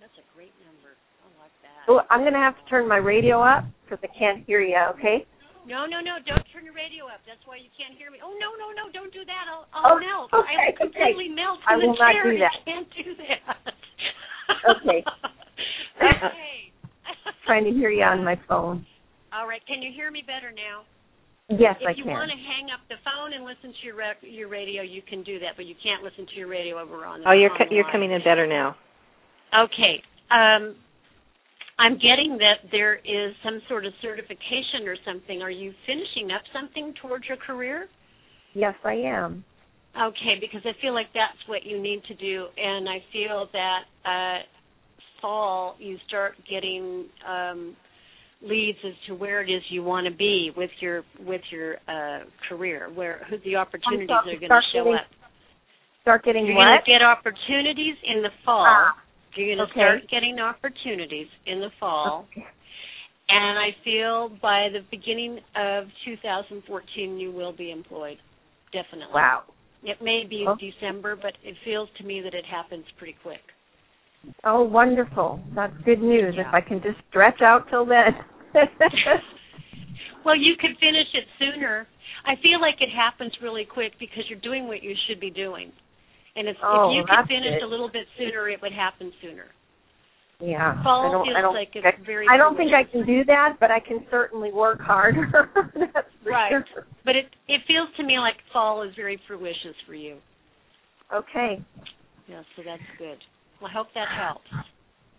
[0.00, 0.94] That's a great number.
[1.24, 1.90] I like that.
[1.90, 4.78] Oh, I'm going to have to turn my radio up because I can't hear you.
[4.98, 5.26] Okay.
[5.66, 6.16] No, no, no!
[6.24, 7.20] Don't turn your radio up.
[7.28, 8.20] That's why you can't hear me.
[8.24, 8.88] Oh no, no, no!
[8.94, 9.44] Don't do that.
[9.52, 10.32] I'll, I'll Oh, melt.
[10.32, 11.36] okay, I will completely okay.
[11.36, 12.24] melt I in the will not chair.
[12.24, 12.56] do You that.
[12.64, 13.52] can't do that.
[14.64, 15.04] Okay.
[16.00, 16.72] okay.
[17.46, 18.86] Trying to hear you on my phone.
[19.32, 19.60] All right.
[19.66, 20.84] Can you hear me better now?
[21.48, 24.20] Yes, if I you want to hang up the phone and listen to your rec-
[24.20, 27.20] your radio, you can do that, but you can't listen to your radio over on
[27.20, 28.76] the Oh, you're co- you're coming in better now.
[29.56, 30.04] Okay.
[30.28, 30.76] Um,
[31.78, 35.40] I'm getting that there is some sort of certification or something.
[35.40, 37.88] Are you finishing up something towards your career?
[38.52, 39.44] Yes, I am.
[39.96, 43.82] Okay, because I feel like that's what you need to do, and I feel that
[44.04, 44.38] uh,
[45.20, 47.76] fall you start getting um,
[48.42, 52.24] leads as to where it is you want to be with your with your uh,
[52.48, 55.06] career, where who the opportunities are going to show getting- up.
[56.02, 58.64] Start getting You're going to get opportunities in the fall.
[58.66, 58.92] Ah,
[59.34, 59.72] You're going to okay.
[59.74, 62.26] start getting opportunities in the fall.
[62.32, 62.46] Okay.
[63.28, 68.16] And I feel by the beginning of 2014 you will be employed.
[68.72, 69.12] Definitely.
[69.12, 69.42] Wow.
[69.82, 70.56] It may be Oh.
[70.56, 73.42] December, but it feels to me that it happens pretty quick.
[74.44, 75.40] Oh, wonderful.
[75.54, 76.34] That's good news.
[76.36, 76.48] Yeah.
[76.48, 78.14] If I can just stretch out till then.
[80.24, 81.86] well, you could finish it sooner.
[82.26, 85.72] I feel like it happens really quick because you're doing what you should be doing.
[86.36, 87.66] And if, Oh, if you could finish good.
[87.66, 89.46] a little bit sooner, it would happen sooner.
[90.40, 90.82] yeah.
[90.82, 92.84] Fall I don't, feels I don't like think it's I, very I don't think I
[92.90, 95.50] can do that, but I can certainly work harder.
[95.74, 96.50] That's Right.
[96.50, 96.64] sure.
[97.04, 100.18] But it it feels to me like fall is very fruitious for you.
[101.14, 101.62] Okay.
[102.28, 103.16] Yeah, so that's good.
[103.60, 104.46] Well, I hope that helps.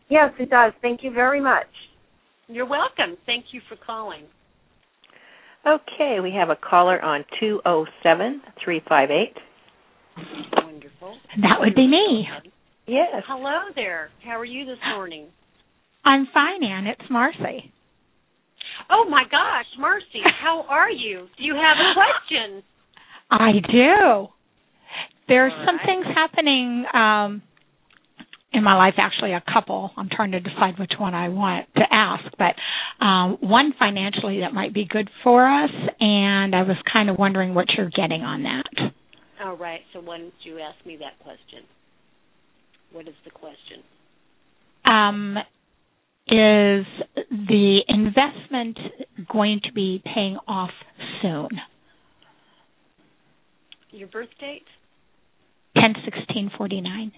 [0.10, 0.74] Yes, it does.
[0.82, 1.68] Thank you very much.
[2.48, 3.18] You're welcome.
[3.26, 4.24] Thank you for calling.
[5.68, 9.36] Okay, we have a caller on two zero seven three five eight.
[10.56, 11.18] Wonderful.
[11.42, 12.28] That would be me.
[12.88, 13.24] Yes.
[13.28, 14.10] Hello there.
[14.26, 15.28] How are you this morning?
[16.06, 16.88] I'm fine, Ann.
[16.88, 17.72] It's Marcy.
[18.90, 21.28] Oh my gosh, Marcy, how are you?
[21.38, 22.64] Do you have a question?
[23.30, 24.28] I do.
[25.28, 27.44] There's All some things happening um
[28.52, 29.92] in my life actually a couple.
[29.96, 32.56] I'm trying to decide which one I want to ask, but
[33.04, 37.54] um one financially that might be good for us and I was kind of wondering
[37.54, 38.92] what you're getting on that.
[39.44, 41.64] All right, so why don't you ask me that question?
[42.92, 43.84] What is the question?
[44.86, 45.38] Um
[46.28, 46.86] is
[47.32, 48.78] the investment
[49.32, 50.70] going to be paying off
[51.22, 51.50] soon?
[53.92, 54.66] Your birth date?
[55.76, 57.12] Ten sixteen forty nine.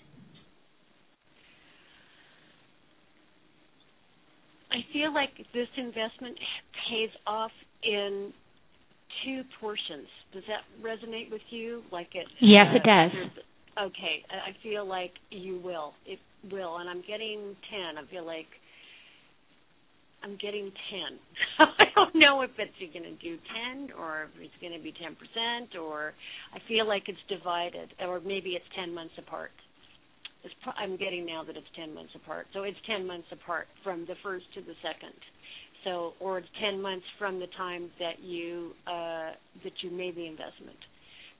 [4.72, 6.38] I feel like this investment
[6.90, 7.52] pays off
[7.84, 8.34] in
[9.26, 10.08] two portions.
[10.34, 11.84] Does that resonate with you?
[11.92, 12.28] Like it?
[12.40, 13.12] Yes, uh, it does.
[13.78, 15.94] Okay, I I feel like you will.
[16.06, 16.20] It
[16.52, 17.98] will, and I'm getting ten.
[18.02, 18.48] I feel like
[20.24, 21.20] I'm getting ten.
[21.60, 24.84] I don't know if it's you're going to do ten or if it's going to
[24.84, 26.14] be ten percent, or
[26.54, 29.52] I feel like it's divided, or maybe it's ten months apart.
[30.44, 32.48] It's pro- I'm getting now that it's 10 months apart.
[32.54, 35.14] So it's 10 months apart from the first to the second.
[35.84, 40.26] So, or it's 10 months from the time that you uh, that you made the
[40.26, 40.78] investment.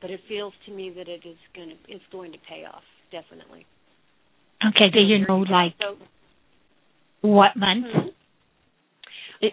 [0.02, 2.84] But it feels to me that it is going to it's going to pay off
[3.12, 3.66] definitely.
[4.70, 5.98] Okay, do you know like So,
[7.22, 7.86] what month?
[7.86, 8.08] Hmm.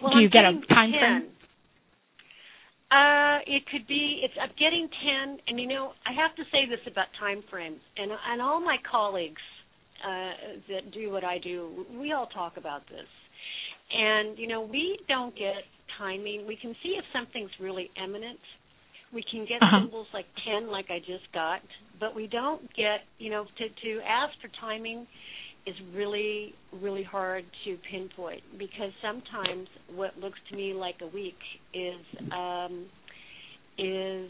[0.01, 1.29] Well, do you I'm get a time frame?
[2.91, 4.21] Uh, it could be.
[4.23, 4.33] It's.
[4.41, 8.11] I'm getting ten, and you know, I have to say this about time frames, and
[8.11, 9.41] and all my colleagues
[10.03, 13.05] uh, that do what I do, we all talk about this,
[13.93, 15.61] and you know, we don't get
[15.99, 16.47] timing.
[16.47, 18.39] We can see if something's really imminent.
[19.13, 19.81] We can get Uh-huh.
[19.81, 21.61] symbols like ten, like I just got,
[21.99, 23.05] but we don't get.
[23.19, 25.05] You know, to to ask for timing
[25.65, 31.37] is really really hard to pinpoint because sometimes what looks to me like a week
[31.73, 32.85] is um
[33.77, 34.29] is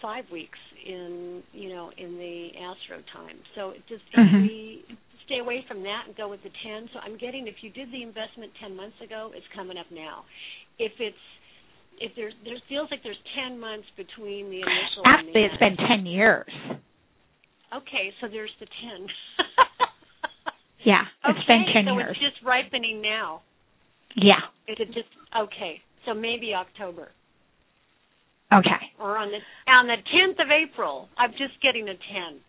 [0.00, 3.38] five weeks in you know in the astro time.
[3.54, 4.42] So just if Mhm.
[4.42, 4.84] we
[5.26, 7.88] stay away from that and go with the 10 so i'm getting if you did
[7.92, 10.24] the investment 10 months ago it's coming up now.
[10.78, 11.16] If it's
[12.00, 15.56] if there's there feels like there's 10 months between the initial and Actually, the it's
[15.58, 16.50] been 10 years.
[17.72, 19.06] okay so there's the 10
[20.84, 22.16] Yeah, it's been Okay, 10 so years.
[22.20, 23.42] it's just ripening now.
[24.16, 24.40] Yeah.
[24.68, 25.80] Is it just okay?
[26.06, 27.08] So maybe October
[28.52, 28.92] Okay.
[29.00, 29.38] or on the
[29.70, 31.08] on the tenth of April.
[31.16, 32.40] I'm just getting a ten,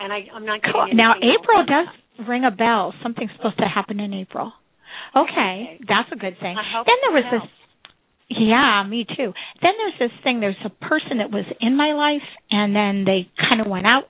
[0.00, 0.88] and I I'm not getting Cool.
[0.94, 1.14] Now.
[1.20, 1.88] April does
[2.26, 2.94] ring a bell.
[3.02, 4.52] Something's supposed to happen in April.
[5.16, 5.80] Okay, Okay.
[5.88, 6.56] that's a good thing.
[6.56, 7.46] I hope Then there was helps.
[8.30, 9.34] this Yeah, me too.
[9.60, 10.40] Then there's this thing.
[10.40, 14.08] There's a person that was in my life, and then they kind of went out,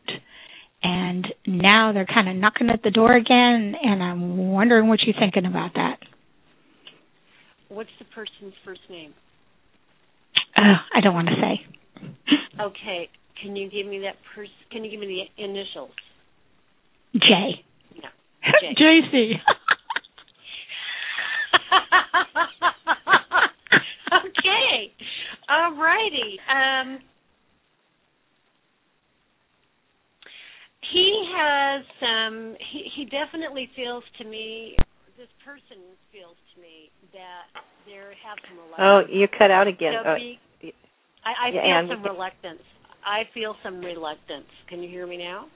[0.82, 3.74] and now they're kind of knocking at the door again.
[3.82, 5.98] And I'm wondering what you're thinking about that.
[7.68, 9.14] What's the person's first name?
[10.56, 11.60] Uh, I don't want to say.
[12.60, 13.08] Okay,
[13.40, 14.52] can you give me that person?
[14.70, 15.92] Can you give me the initials?
[17.14, 17.64] J.
[17.96, 18.08] No.
[18.60, 18.74] J.
[19.12, 19.32] JC.
[24.12, 24.92] okay.
[25.48, 26.38] All righty.
[26.48, 26.98] Um,
[30.92, 34.76] he has um he he definitely feels to me
[35.16, 37.48] this person feels to me that
[37.86, 38.80] there have some reluctance.
[38.80, 39.18] Oh, reluctance.
[39.18, 39.92] you cut out again.
[40.02, 40.40] So Oh, be-
[41.24, 42.64] I, I yeah, feel Ann, we some reluctance.
[43.06, 44.50] I feel some reluctance.
[44.68, 45.46] Can you hear me now?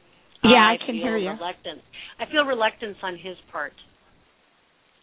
[0.45, 1.31] Yeah, I can feel hear you.
[1.31, 1.83] Reluctance.
[2.21, 3.73] I feel reluctance on his part.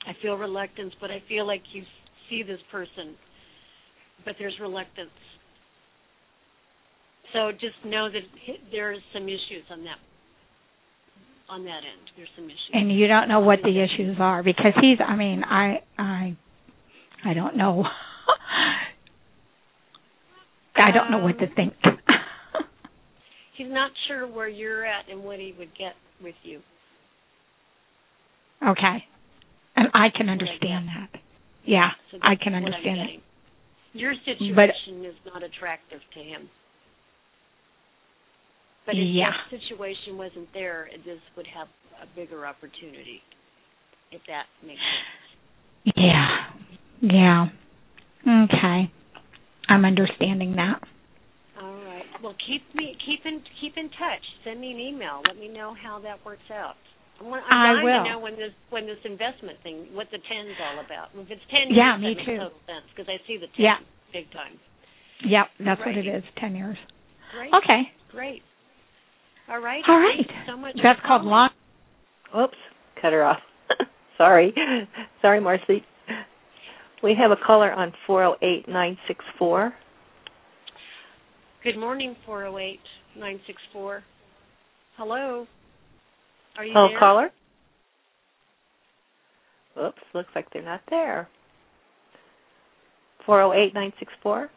[0.07, 1.83] I feel reluctance, but I feel like you
[2.29, 3.15] see this person,
[4.23, 5.11] but there's reluctance.
[7.33, 9.99] So just know that hi- there's some issues on that
[11.53, 12.09] on that end.
[12.17, 12.69] There's some issues.
[12.73, 14.97] and you don't know what the issues are because he's.
[15.05, 16.35] I mean, I I
[17.23, 17.85] I don't know.
[20.75, 21.73] I don't know what to Um, think.
[23.57, 26.61] He's not sure where you're at and what he would get with you.
[28.67, 29.05] okay,
[29.75, 31.19] and I can understand that.
[31.65, 33.03] Yeah, So I can understand it.
[33.05, 33.21] getting.
[33.93, 36.49] Your But- situation is not attractive to him.
[38.85, 39.31] But if Yeah.
[39.31, 41.67] that situation wasn't there, this would have
[42.01, 43.21] a bigger opportunity.
[44.11, 45.95] If that makes sense.
[45.97, 46.51] Yeah,
[47.01, 47.47] yeah.
[48.27, 48.91] Okay,
[49.67, 50.81] I'm understanding that.
[51.59, 52.05] All right.
[52.21, 54.23] Well, keep me keep in keep in touch.
[54.43, 55.21] Send me an email.
[55.27, 56.75] Let me know how that works out.
[57.19, 58.03] I want, I'm I will.
[58.03, 61.09] to know when this when this investment thing, what the ten's all about.
[61.15, 62.37] If it's ten Yeah, years, me that makes too.
[62.37, 63.77] total sense because I see the ten Yeah.
[64.11, 64.59] big time.
[65.25, 66.23] Yep, that's what it is.
[66.37, 66.77] Ten years.
[67.33, 67.53] Great.
[67.53, 67.91] Okay.
[68.11, 68.43] Great.
[69.49, 69.83] All right.
[69.87, 70.25] All right.
[70.47, 70.75] so much.
[70.81, 71.49] That's called long.
[72.37, 72.53] Oops,
[73.01, 73.39] cut her off.
[74.17, 74.53] Sorry.
[75.21, 75.83] Sorry, Marcy.
[77.03, 79.73] We have a caller on 408964.
[81.63, 82.79] Good morning, four zero eight
[83.17, 84.03] nine six four.
[84.97, 85.45] Hello.
[86.57, 86.99] Are you Oh, there?
[86.99, 87.29] caller?
[89.81, 91.27] Oops, looks like they're not there.
[93.25, 94.49] 408964.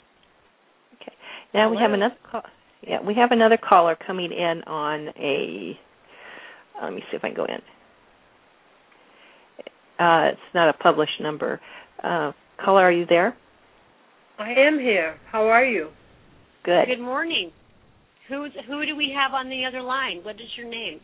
[1.01, 1.13] Okay.
[1.55, 2.43] Now we have another call.
[2.87, 5.79] Yeah, we have another caller coming in on a
[6.83, 7.61] let me see if I can go in.
[9.99, 11.61] Uh, it's not a published number.
[12.03, 12.33] Uh,
[12.63, 13.35] caller, are you there?
[14.39, 15.17] I am here.
[15.33, 15.89] How are you?
[16.65, 16.87] Good.
[16.87, 17.51] Good morning.
[18.29, 20.21] Who's who do we have on the other line?
[20.23, 21.01] What is your name?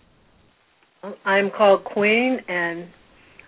[1.25, 2.87] I'm called Queen, and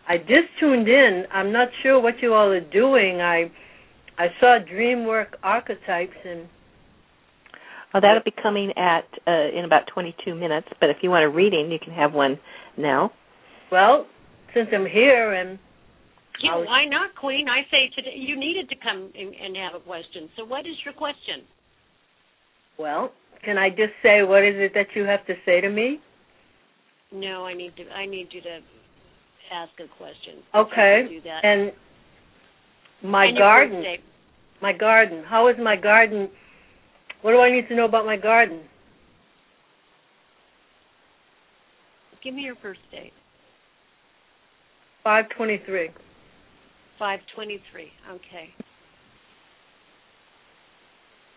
[0.09, 1.25] I just tuned in.
[1.33, 3.21] I'm not sure what you all are doing.
[3.21, 3.51] I
[4.17, 6.49] I saw DreamWork archetypes, and
[7.95, 10.67] Oh, that'll be coming at uh, in about 22 minutes.
[10.81, 12.39] But if you want a reading, you can have one
[12.77, 13.13] now.
[13.71, 14.07] well,
[14.53, 15.59] since I'm here, and
[16.43, 17.49] Yeah, I was- why not, Queen?
[17.49, 20.29] I say today you needed to come and, and have a question.
[20.37, 21.43] So, what is your question?
[22.79, 23.13] well,
[23.45, 26.01] can I just say what is it that you have to say to me?
[27.13, 27.89] No, I need to.
[27.91, 28.59] I need you to
[29.53, 30.43] ask a question.
[30.55, 31.07] Okay.
[31.09, 31.45] Do that.
[31.45, 31.73] And
[33.03, 33.85] my And garden.
[34.61, 35.23] My garden.
[35.29, 36.29] How is my garden?
[37.25, 38.61] What do I need to know about my garden?
[42.23, 43.15] Give me your birth date.
[45.03, 45.89] Five twenty-three.
[46.99, 47.89] Five twenty-three.
[48.11, 48.51] Okay.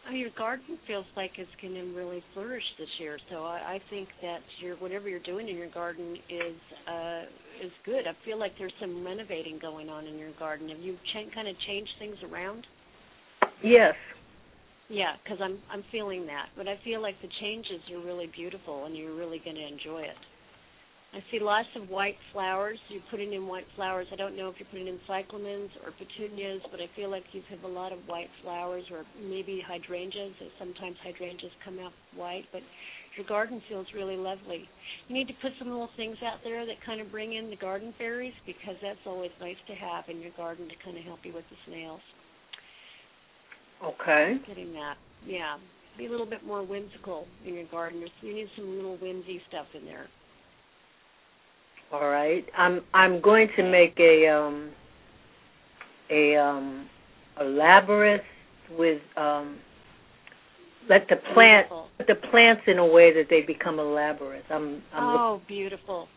[0.09, 3.17] Oh, your garden feels like it's going to really flourish this year.
[3.31, 7.21] So I, I think that your whatever you're doing in your garden is uh,
[7.63, 8.07] is good.
[8.07, 10.67] I feel like there's some renovating going on in your garden.
[10.67, 12.67] Have you cha- kind of changed things around?
[13.63, 13.93] Yes.
[14.89, 16.47] Yeah, because I'm I'm feeling that.
[16.55, 20.01] But I feel like the changes are really beautiful, and you're really going to enjoy
[20.01, 20.17] it.
[21.13, 22.77] I see lots of white flowers.
[22.89, 24.07] You're putting in white flowers.
[24.11, 27.41] I don't know if you're putting in cyclamens or petunias, but I feel like you
[27.49, 30.33] have a lot of white flowers, or maybe hydrangeas.
[30.59, 32.61] Sometimes hydrangeas come out white, but
[33.15, 34.67] your garden feels really lovely.
[35.07, 37.57] You need to put some little things out there that kind of bring in the
[37.57, 41.19] garden fairies because that's always nice to have in your garden to kind of help
[41.23, 42.01] you with the snails.
[43.83, 44.37] Okay.
[44.47, 45.57] Getting that, yeah.
[45.97, 48.03] Be a little bit more whimsical in your garden.
[48.21, 50.07] You need some little whimsy stuff in there.
[51.91, 52.45] All right.
[52.57, 54.71] I'm I'm going to make a um
[56.11, 56.89] a um
[57.39, 58.21] a labyrinth
[58.77, 59.57] with um
[60.89, 61.87] let the plant Beautiful.
[61.99, 64.45] let the plants in a way that they become a labyrinth.
[64.49, 66.07] I'm I'm Oh, beautiful!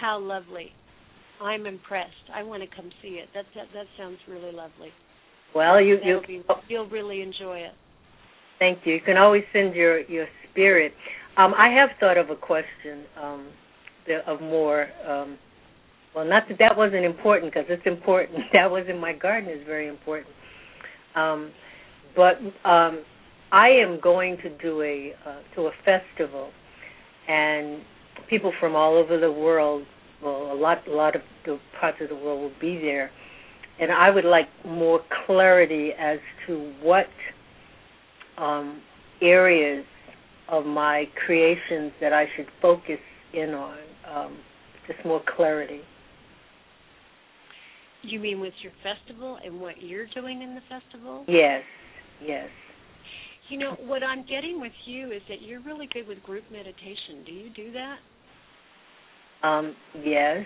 [0.00, 0.72] How lovely!
[1.42, 2.10] I'm impressed.
[2.34, 3.28] I want to come see it.
[3.34, 4.90] That that that sounds really lovely.
[5.54, 7.72] Well you you be, you'll really enjoy it.
[8.58, 8.94] thank you.
[8.94, 10.92] You can always send your your spirit.
[11.36, 13.48] Um I have thought of a question um
[14.06, 15.38] the, of more um
[16.14, 18.38] well not that that wasn't important because it's important.
[18.52, 20.34] That was in my garden is very important.
[21.14, 21.52] Um
[22.16, 22.36] but
[22.68, 23.04] um
[23.52, 26.50] I am going to do a uh, to a festival,
[27.28, 27.82] and
[28.28, 29.84] people from all over the world,
[30.22, 33.10] well, a lot a lot of the parts of the world will be there,
[33.80, 37.06] and I would like more clarity as to what
[38.36, 38.82] um,
[39.22, 39.84] areas
[40.48, 42.98] of my creations that I should focus
[43.32, 43.78] in on.
[44.08, 44.38] Um,
[44.86, 45.80] just more clarity.
[48.02, 51.24] You mean with your festival and what you're doing in the festival?
[51.28, 51.62] Yes,
[52.24, 52.48] yes.
[53.48, 57.24] You know what I'm getting with you is that you're really good with group meditation.
[57.26, 57.96] Do you do that?
[59.46, 59.74] Um,
[60.04, 60.44] yes.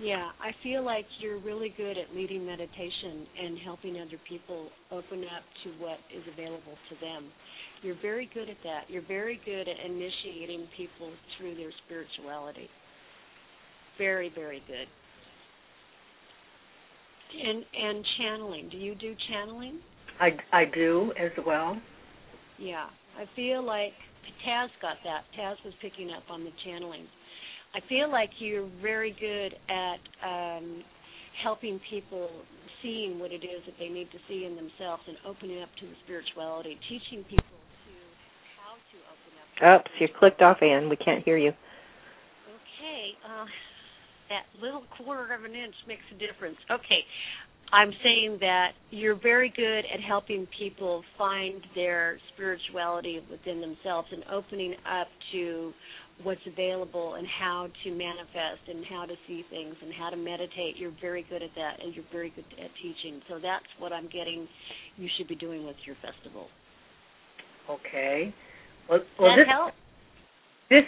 [0.00, 5.24] Yeah, I feel like you're really good at leading meditation and helping other people open
[5.24, 7.30] up to what is available to them.
[7.82, 8.82] You're very good at that.
[8.88, 12.68] You're very good at initiating people through their spirituality.
[13.96, 14.86] Very, very good.
[17.42, 18.68] And and channeling.
[18.70, 19.80] Do you do channeling?
[20.20, 21.76] I, I do as well.
[22.58, 22.86] Yeah.
[23.18, 23.92] I feel like
[24.46, 25.22] Taz got that.
[25.38, 27.06] Taz was picking up on the channeling.
[27.74, 30.84] I feel like you're very good at um
[31.42, 32.30] helping people
[32.82, 35.86] seeing what it is that they need to see in themselves and opening up to
[35.86, 37.92] the spirituality, teaching people to
[38.56, 39.80] how to open up.
[39.80, 40.88] Oops, you're clicked off, Ann.
[40.88, 41.50] We can't hear you.
[41.50, 43.44] Okay, uh,
[44.28, 46.56] that little quarter of an inch makes a difference.
[46.70, 47.04] Okay,
[47.72, 54.22] I'm saying that you're very good at helping people find their spirituality within themselves and
[54.32, 55.72] opening up to
[56.22, 60.76] what's available and how to manifest and how to see things and how to meditate.
[60.76, 63.20] You're very good at that and you're very good at teaching.
[63.28, 64.48] So that's what I'm getting
[64.96, 66.48] you should be doing with your festival.
[67.68, 68.34] Okay.
[68.88, 69.74] Well, well that this help?
[70.70, 70.84] this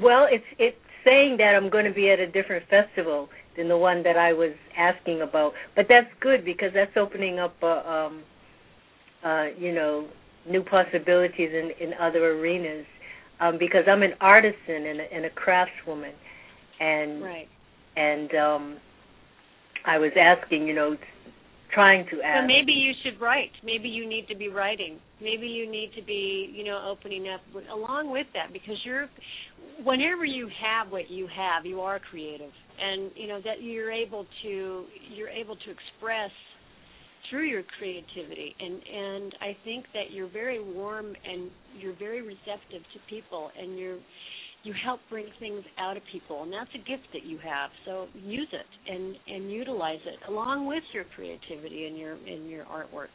[0.00, 3.76] well, it's it's saying that I'm going to be at a different festival than the
[3.76, 8.22] one that I was asking about, but that's good because that's opening up, uh, um,
[9.24, 10.08] uh, you know,
[10.48, 12.86] new possibilities in in other arenas.
[13.40, 16.12] Um, because I'm an artisan and a, and a craftswoman,
[16.78, 17.48] and Right.
[17.96, 18.76] and um,
[19.86, 20.96] I was asking, you know,
[21.72, 22.42] trying to ask.
[22.42, 23.52] So maybe you should write.
[23.64, 24.98] Maybe you need to be writing.
[25.20, 29.08] Maybe you need to be, you know, opening up with, along with that because you're
[29.84, 32.52] whenever you have what you have, you are creative.
[32.82, 34.84] And you know that you're able to
[35.14, 36.30] you're able to express
[37.30, 42.82] through your creativity and and I think that you're very warm and you're very receptive
[42.92, 43.98] to people and you're
[44.62, 48.08] you help bring things out of people and that's a gift that you have so
[48.14, 53.14] use it and and utilize it along with your creativity and your in your artwork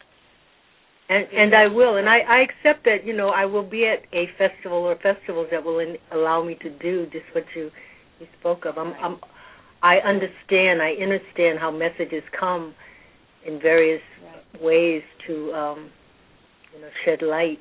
[1.10, 4.02] And and I will, and I I accept that you know I will be at
[4.12, 7.70] a festival or festivals that will in, allow me to do just what you
[8.20, 8.78] you spoke of.
[8.78, 9.18] I'm I'm
[9.84, 12.74] I understand, I understand how messages come
[13.46, 14.02] in various
[14.62, 15.90] ways to um
[16.74, 17.60] you know shed light.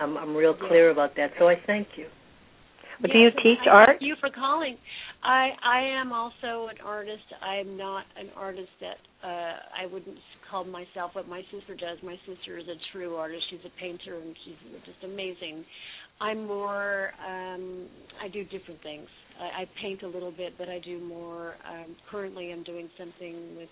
[0.00, 1.30] I'm I'm real clear about that.
[1.38, 2.06] So I thank you.
[3.00, 3.88] But yes, do you teach I art?
[3.90, 4.76] Thank you for calling.
[5.22, 7.24] I I am also an artist.
[7.42, 10.16] I'm not an artist that uh I wouldn't
[10.50, 11.98] call myself what my sister does.
[12.02, 13.42] My sister is a true artist.
[13.50, 15.64] She's a painter and she's just amazing.
[16.20, 17.86] I'm more um
[18.22, 19.08] I do different things.
[19.40, 23.56] I, I paint a little bit, but I do more um currently I'm doing something
[23.56, 23.68] with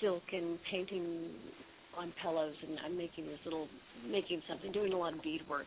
[0.00, 1.28] silk and painting
[1.96, 3.66] on pillows and I'm making this little
[4.08, 5.66] making something, doing a lot of beadwork.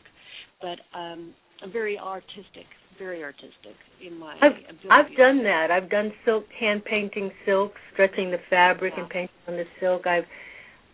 [0.61, 2.65] But um I'm very artistic,
[2.97, 3.75] very artistic
[4.05, 4.89] in my I've ability.
[4.89, 5.67] I've done that.
[5.71, 10.07] I've done silk hand painting silk, stretching the fabric and painting on the silk.
[10.07, 10.25] I've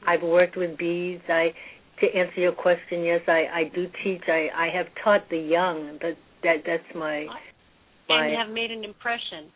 [0.06, 1.24] I've worked with beads.
[1.30, 1.54] I
[2.02, 4.24] to answer your question, yes, I I do teach.
[4.28, 5.98] I I have taught the young.
[6.02, 7.26] That that that's my
[8.10, 9.52] my and have made an impression.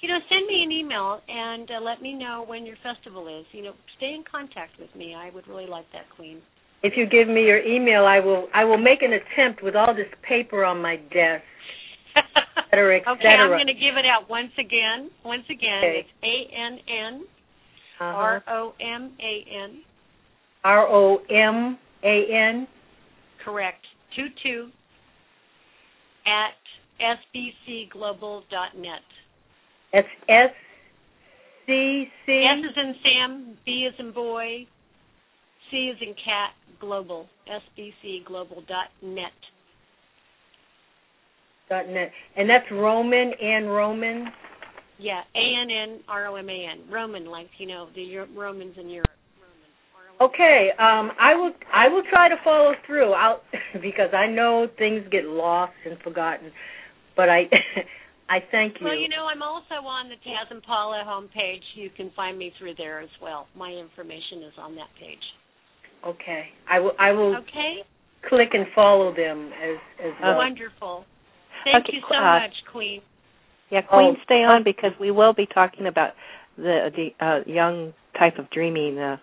[0.00, 3.44] You know, send me an email and uh, let me know when your festival is.
[3.52, 5.14] You know, stay in contact with me.
[5.14, 6.40] I would really like that, Queen.
[6.82, 9.94] If you give me your email, I will I will make an attempt with all
[9.94, 11.44] this paper on my desk,
[12.16, 12.24] et
[12.70, 15.10] cetera, et Okay, I'm going to give it out once again.
[15.22, 16.06] Once again, Okay.
[16.06, 17.26] it's A N N
[18.00, 18.16] Uh-huh.
[18.16, 19.82] R O M A N.
[20.64, 22.66] R O M A N.
[23.44, 23.84] Correct.
[24.16, 24.70] Two two
[26.26, 26.56] at
[27.00, 29.02] sbcglobal.net.
[29.92, 30.50] It's S
[31.66, 32.44] C C.
[32.48, 34.66] S is in Sam, B is in boy,
[35.70, 38.66] C is in cat, global, sbcglobal.net.
[38.68, 39.32] dot net,
[41.68, 42.10] Dot net.
[42.36, 44.26] and that's Roman and Roman.
[44.98, 46.92] Yeah, A N N R O M A N.
[46.92, 49.06] Roman, like you know the Euro- Romans in Europe.
[50.20, 53.12] Okay, um, I will I will try to follow through.
[53.12, 53.40] I'll
[53.82, 56.52] because I know things get lost and forgotten,
[57.16, 57.44] but I
[58.30, 58.86] I thank you.
[58.86, 61.66] Well, you know, I'm also on the Taz and Paula homepage.
[61.74, 63.48] You can find me through there as well.
[63.56, 65.18] My information is on that page.
[66.06, 67.82] Okay, I will I will Okay.
[68.28, 70.36] click and follow them as as well.
[70.36, 71.04] Wonderful.
[71.64, 73.02] Thank Okay, you so uh, much, Queen.
[73.70, 76.12] Yeah, Queen, Oh, stay on because we will be talking about
[76.56, 79.16] the the uh, Jung type of dreaming uh,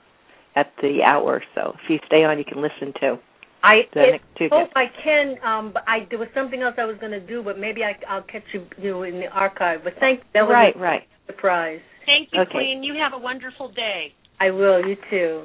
[0.55, 1.41] at the hour.
[1.55, 3.19] So if you stay on, you can listen to
[3.63, 4.69] I it, hope.
[4.75, 5.35] I can.
[5.43, 7.93] Um, but I there was something else I was going to do, but maybe I,
[8.07, 9.81] I'll catch you, you know, in the archive.
[9.83, 11.01] But thank that was Right, a right.
[11.25, 11.79] surprise.
[12.05, 12.51] Thank you, Okay.
[12.51, 12.83] Queen.
[12.83, 14.13] You have a wonderful day.
[14.39, 14.85] I will.
[14.85, 15.43] You too.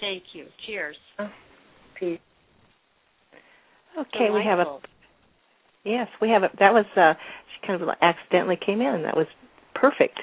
[0.00, 0.46] Thank you.
[0.66, 0.96] Cheers.
[1.98, 2.18] Peace.
[3.98, 4.78] Okay, we have a
[5.84, 9.16] yes, we have a that was uh she kind of accidentally came in and that
[9.16, 9.26] was
[9.74, 10.18] perfect.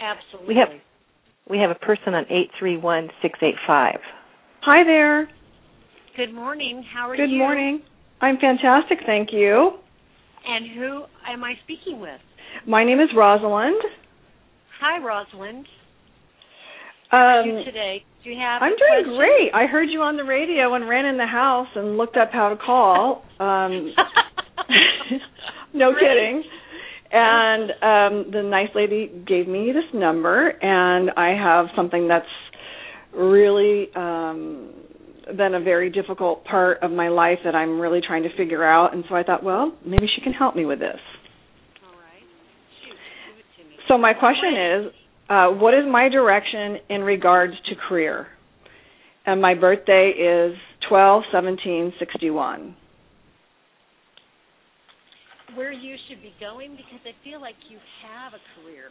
[0.00, 0.54] Absolutely.
[0.54, 0.68] We have
[1.50, 3.98] we have a person on eight three one six eight five.
[4.62, 5.28] Hi there.
[6.16, 6.84] Good morning.
[6.92, 7.38] How are Good you?
[7.38, 7.82] Good morning.
[8.20, 9.72] I'm fantastic, thank you.
[10.46, 12.20] And who am I speaking with?
[12.66, 13.80] My name is Rosalind.
[14.80, 15.66] Hi, Rosalind.
[17.10, 18.04] How are you Um, today?
[18.24, 18.60] Do you have?
[18.62, 19.16] I'm doing question?
[19.16, 19.50] great.
[19.54, 22.48] I heard you on the radio and ran in the house and looked up how
[22.50, 23.24] to call.
[23.40, 23.92] Um,
[25.74, 26.00] no Great.
[26.04, 26.42] kidding.
[27.10, 32.24] And um, the nice lady gave me this number, and I have something that's
[33.12, 34.70] really um,
[35.36, 38.94] been a very difficult part of my life that I'm really trying to figure out.
[38.94, 41.00] And so I thought, well, maybe she can help me with this.
[41.84, 42.22] All right.
[42.84, 42.96] Shoot,
[43.28, 43.76] give it to me.
[43.88, 44.92] So my question is,
[45.28, 48.26] uh, what is my direction in regards to career?
[49.24, 50.56] And my birthday is
[50.88, 52.74] twelve seventeen sixty one.
[55.54, 58.90] Where you should be going because I feel like you have a career.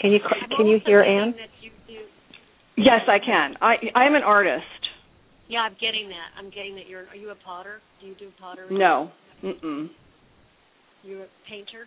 [0.00, 0.20] Can you
[0.56, 1.34] can you hear getting Ann?
[1.86, 2.00] You.
[2.76, 3.54] Yes, I can.
[3.60, 4.64] I I'm an artist.
[5.48, 6.32] Yeah, I'm getting that.
[6.38, 6.88] I'm getting that.
[6.88, 7.06] You're.
[7.08, 7.80] Are you a potter?
[8.00, 8.72] Do you do pottery?
[8.72, 9.10] No.
[9.42, 9.90] Mm-mm.
[11.04, 11.84] You're a painter.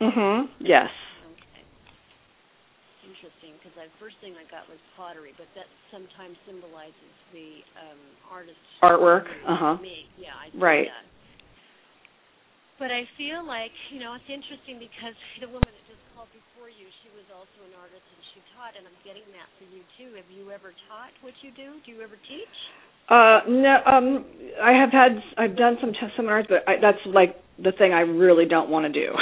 [0.00, 0.46] Mm-hmm.
[0.62, 0.86] Yes.
[1.26, 1.62] Okay.
[3.02, 8.00] Interesting, because the first thing I got was pottery, but that sometimes symbolizes the um
[8.30, 9.82] artist Artwork, uh-huh.
[9.82, 10.86] Me, yeah, I see Right.
[10.86, 11.04] that.
[12.78, 16.72] But I feel like you know it's interesting because the woman that just called before
[16.72, 19.82] you, she was also an artist and she taught, and I'm getting that for you
[19.98, 20.16] too.
[20.16, 21.82] Have you ever taught what you do?
[21.84, 22.56] Do you ever teach?
[23.10, 24.24] Uh no um
[24.62, 28.00] I have had I've done some test seminars but I, that's like the thing I
[28.00, 29.12] really don't want to do.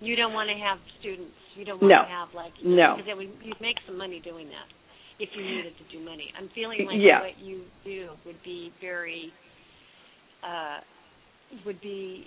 [0.00, 1.32] You don't want to have students.
[1.56, 2.02] You don't want No.
[2.04, 2.96] to have like No.
[2.96, 4.68] because would you'd make some money doing that
[5.18, 6.28] if you needed to do money.
[6.38, 7.20] I'm feeling like Yeah.
[7.22, 9.32] what you do would be very
[10.44, 10.78] uh
[11.64, 12.26] would be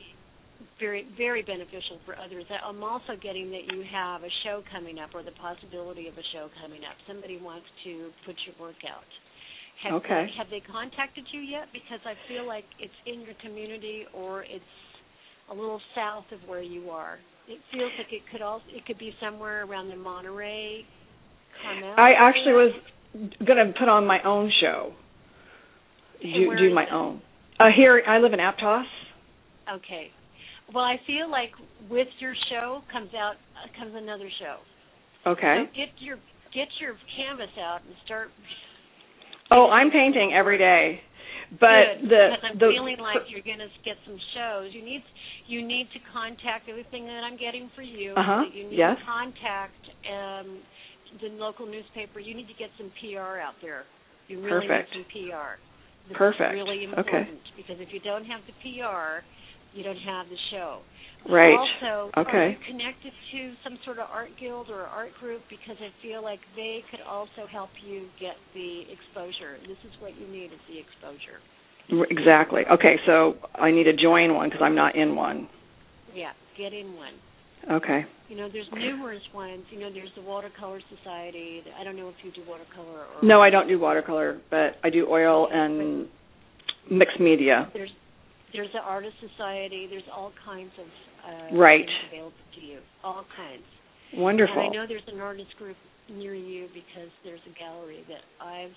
[0.79, 2.45] very very beneficial for others.
[2.49, 6.25] I'm also getting that you have a show coming up or the possibility of a
[6.33, 6.97] show coming up.
[7.05, 9.05] Somebody wants to put your work out.
[9.83, 10.25] Have Okay.
[10.25, 11.67] they, have they contacted you yet?
[11.71, 14.63] Because I feel like it's in your community or it's
[15.51, 17.19] a little south of where you are.
[17.47, 20.83] It feels like it could also it could be somewhere around the Monterey,
[21.63, 21.95] Carmel.
[21.97, 22.73] I actually was
[23.45, 24.91] going to put on my own show.
[26.21, 27.21] Do do my own.
[27.59, 28.83] Uh here I live in Aptos.
[29.75, 30.11] Okay.
[30.73, 31.51] Well, I feel like
[31.89, 34.57] with your show comes out uh, comes another show.
[35.29, 35.63] Okay.
[35.63, 36.17] So get your
[36.53, 38.29] get your canvas out and start.
[39.51, 41.01] Oh, I'm painting every day.
[41.59, 44.75] But Good, the because I'm the feeling like you're going to get some shows.
[44.75, 44.99] You need
[45.47, 48.11] you need to contact everything that I'm getting for you.
[48.19, 48.99] Uh-huh, You need yes.
[48.99, 49.79] to contact
[50.11, 50.59] um,
[51.23, 52.19] the local newspaper.
[52.19, 53.87] You need to get some PR out there.
[54.27, 54.91] You really Perfect.
[54.91, 55.55] need some PR.
[56.11, 56.51] This Perfect.
[56.51, 56.99] is really Okay.
[56.99, 59.23] important because if you don't have the PR,
[59.73, 60.79] you don't have the show.
[61.29, 61.57] Right.
[61.57, 62.51] Also, are Okay.
[62.55, 65.41] you connected to some sort of art guild or art group?
[65.49, 69.57] Because I feel like they could also help you get the exposure.
[69.67, 71.41] This is what you need is the exposure.
[72.09, 72.63] exactly.
[72.69, 75.47] Okay, so I need to join one because I'm not in one.
[76.13, 77.13] Yeah, get in one.
[77.71, 78.05] Okay.
[78.29, 79.63] You know, there's numerous ones.
[79.71, 81.61] You know, there's the Watercolor Society.
[81.79, 84.89] I don't know if you do watercolor or No, I don't do watercolor, but I
[84.89, 86.07] do oil and
[86.91, 87.69] mixed media.
[87.73, 87.89] There's
[88.53, 89.87] there's the Artist Society.
[89.89, 90.87] There's all kinds of
[91.27, 91.87] uh, Right.
[92.11, 92.79] available to you.
[93.03, 93.63] All kinds.
[94.15, 94.55] Wonderful.
[94.55, 95.75] And I know there's an artist group
[96.09, 98.71] near you because there's a gallery that I've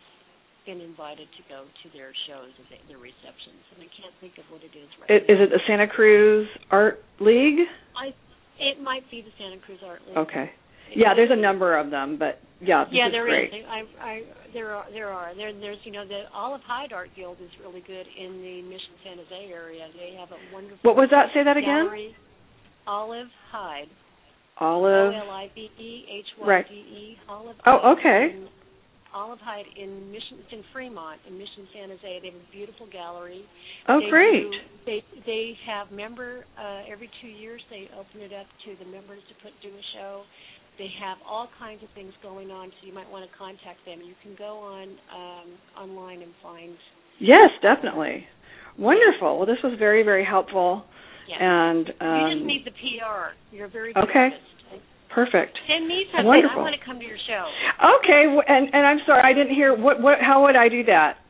[0.66, 4.44] been invited to go to their shows and their receptions, and I can't think of
[4.50, 5.34] what it is right Is, now.
[5.34, 7.64] is it the Santa Cruz Art League?
[7.96, 8.12] I
[8.60, 10.18] it might be the Santa Cruz Art League.
[10.18, 10.50] Okay.
[10.96, 13.48] Yeah, there's a number of them, but yeah, this yeah, is there great.
[13.54, 13.64] is.
[13.68, 14.20] I, I,
[14.52, 14.84] there are.
[14.92, 15.34] There are.
[15.34, 15.78] There, there's.
[15.84, 19.52] You know, the Olive Hyde Art Guild is really good in the Mission San Jose
[19.52, 19.88] area.
[19.94, 20.78] They have a wonderful.
[20.82, 21.26] What was that?
[21.32, 21.86] Say that again?
[21.86, 22.14] gallery.
[22.86, 23.88] Olive Hyde.
[24.58, 25.14] Olive.
[25.14, 26.62] O L I V E H Y.
[26.68, 27.16] D E.
[27.28, 27.56] Olive.
[27.66, 28.34] Oh, okay.
[28.36, 28.48] in-
[29.12, 30.38] Olive Hyde in Mission.
[30.38, 31.98] It's in Fremont in Mission San Jose.
[32.22, 33.42] They have a beautiful gallery.
[33.88, 34.46] Oh, They great.
[34.50, 37.60] do- they they have member uh, every two years.
[37.70, 40.22] They open it up to the members to put do a show.
[40.80, 44.00] They have all kinds of things going on, so you might want to contact them.
[44.00, 46.72] You can go on um, online and find.
[47.18, 48.24] Yes, definitely.
[48.78, 49.36] Wonderful.
[49.36, 50.84] Well, this was very, very helpful.
[51.28, 51.36] Yeah.
[51.36, 53.36] And um, you just need the PR.
[53.54, 54.30] You're very good okay.
[55.12, 55.52] perfect.
[55.68, 56.24] Send me something.
[56.24, 56.60] Wonderful.
[56.60, 57.44] I want to come to your show.
[58.00, 61.20] Okay, and and I'm sorry I didn't hear what what how would I do that?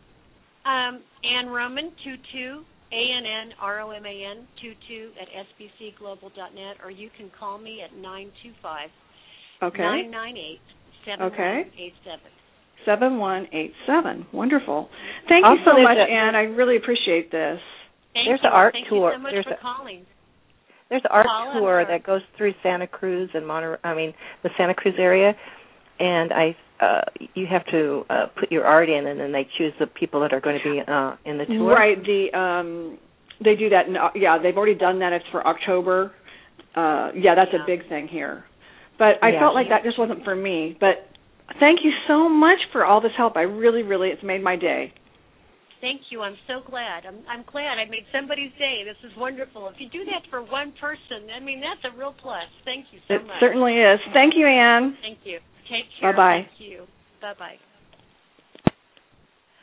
[0.62, 2.62] Um, Ann Roman, two two
[2.94, 7.32] A N N R O M A N two two at sbcglobal.net, or you can
[7.36, 8.90] call me at nine two five
[9.62, 9.82] Okay.
[9.82, 10.60] nine nine eight
[11.04, 11.62] seven Okay.
[11.78, 12.20] eight seven.
[12.86, 14.26] Seven one eight seven.
[14.32, 14.88] Wonderful.
[15.28, 16.34] Thank you so much, a- Ann.
[16.34, 17.60] I really appreciate this.
[18.14, 18.48] Thank There's you.
[18.48, 19.10] an art Thank tour.
[19.10, 20.06] You so much There's for a- calling.
[20.88, 23.76] There's an art I'm tour that goes through Santa Cruz and Monterey.
[23.84, 25.34] I mean, the Santa Cruz area,
[26.00, 27.02] and I uh
[27.34, 30.32] you have to uh put your art in, and then they choose the people that
[30.32, 31.72] are going to be uh in the tour.
[31.74, 32.02] Right.
[32.02, 32.98] The um
[33.44, 33.86] they do that.
[33.88, 35.12] In, yeah, they've already done that.
[35.12, 36.12] It's for October.
[36.74, 37.62] Uh yeah, that's Yeah.
[37.62, 38.44] a big thing here.
[39.00, 39.40] But I Yeah.
[39.40, 40.76] felt like that just wasn't for me.
[40.78, 41.08] But
[41.58, 43.34] thank you so much for all this help.
[43.34, 44.92] I really, really, it's made my day.
[45.80, 46.20] Thank you.
[46.20, 47.06] I'm so glad.
[47.06, 48.84] I'm I'm glad I made somebody's day.
[48.84, 49.68] This is wonderful.
[49.68, 52.44] If you do that for one person, I mean that's a real plus.
[52.66, 53.40] Thank you so It much.
[53.40, 53.98] certainly is.
[54.12, 54.98] Thank you, Ann.
[55.00, 55.38] Thank you.
[55.70, 56.12] Take care.
[56.12, 56.46] Bye-bye.
[56.46, 56.86] Thank you.
[57.22, 57.58] Bye bye.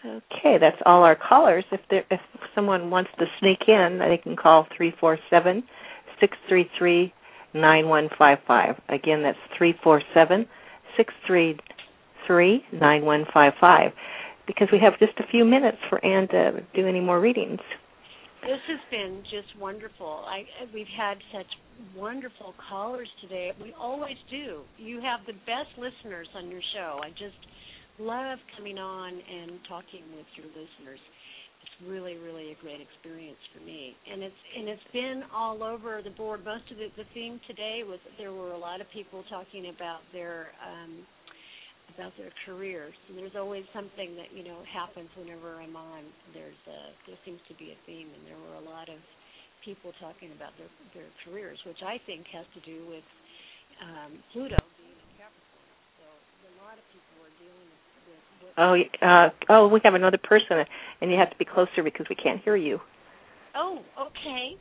[0.03, 1.65] Okay, that's all our callers.
[1.71, 2.19] If there, if
[2.55, 5.63] someone wants to sneak in, they can call three four seven
[6.19, 7.13] six three three
[7.53, 8.75] nine one five five.
[8.89, 10.45] Again, that's three four seven
[10.95, 11.57] six three
[12.25, 13.91] three nine one five five.
[14.45, 17.59] Because we have just a few minutes for Ann to do any more readings.
[18.41, 20.23] This has been just wonderful.
[20.25, 20.43] I
[20.73, 21.47] we've had such
[21.95, 23.51] wonderful callers today.
[23.61, 24.61] We always do.
[24.77, 26.99] You have the best listeners on your show.
[27.03, 27.35] I just
[27.99, 30.99] love coming on and talking with your listeners.
[31.67, 33.95] It's really, really a great experience for me.
[34.07, 36.45] And it's and it's been all over the board.
[36.45, 39.99] Most of the the theme today was there were a lot of people talking about
[40.13, 41.03] their um
[41.93, 42.95] about their careers.
[43.09, 46.03] And there's always something that you know happens whenever I'm on.
[46.33, 48.99] There's a there seems to be a theme, and there were a lot of
[49.65, 53.05] people talking about their their careers, which I think has to do with
[53.83, 55.69] um, Pluto being in Capricorn.
[55.99, 58.26] So a lot of people are dealing with, with what.
[58.57, 60.63] Oh, uh, oh, we have another person,
[61.01, 62.79] and you have to be closer because we can't hear you.
[63.55, 64.55] Oh, okay.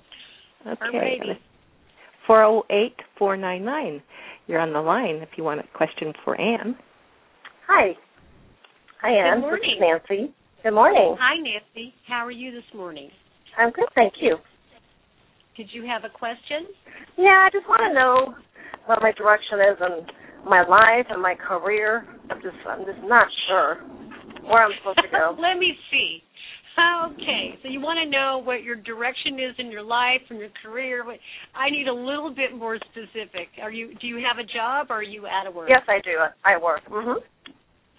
[0.66, 1.20] Okay.
[2.27, 4.03] Four zero eight four nine nine.
[4.47, 6.77] You're on the line if you want a question for Ann.
[7.68, 7.93] Hi.
[9.01, 9.41] Hi, Ann.
[9.41, 10.01] Good This is morning.
[10.09, 10.35] Nancy.
[10.62, 11.16] Good morning.
[11.20, 11.95] Hi, Nancy.
[12.09, 13.11] How are you this morning?
[13.59, 14.37] I'm good, thank you.
[15.57, 16.66] Did you have a question?
[17.16, 18.35] Yeah, I just want to know
[18.87, 20.07] what my direction is in
[20.47, 22.07] my life and my career.
[22.31, 23.77] I'm just, I'm just not sure
[24.47, 25.37] where I'm supposed to go.
[25.41, 26.23] Let me see.
[26.77, 30.51] Okay, so you want to know what your direction is in your life and your
[30.63, 31.03] career.
[31.55, 33.49] I need a little bit more specific.
[33.63, 33.95] Are you?
[33.99, 34.89] Do you have a job?
[34.91, 35.71] or Are you out of work?
[35.71, 36.19] Yes, I do.
[36.45, 36.83] I work.
[36.85, 37.17] Mhm.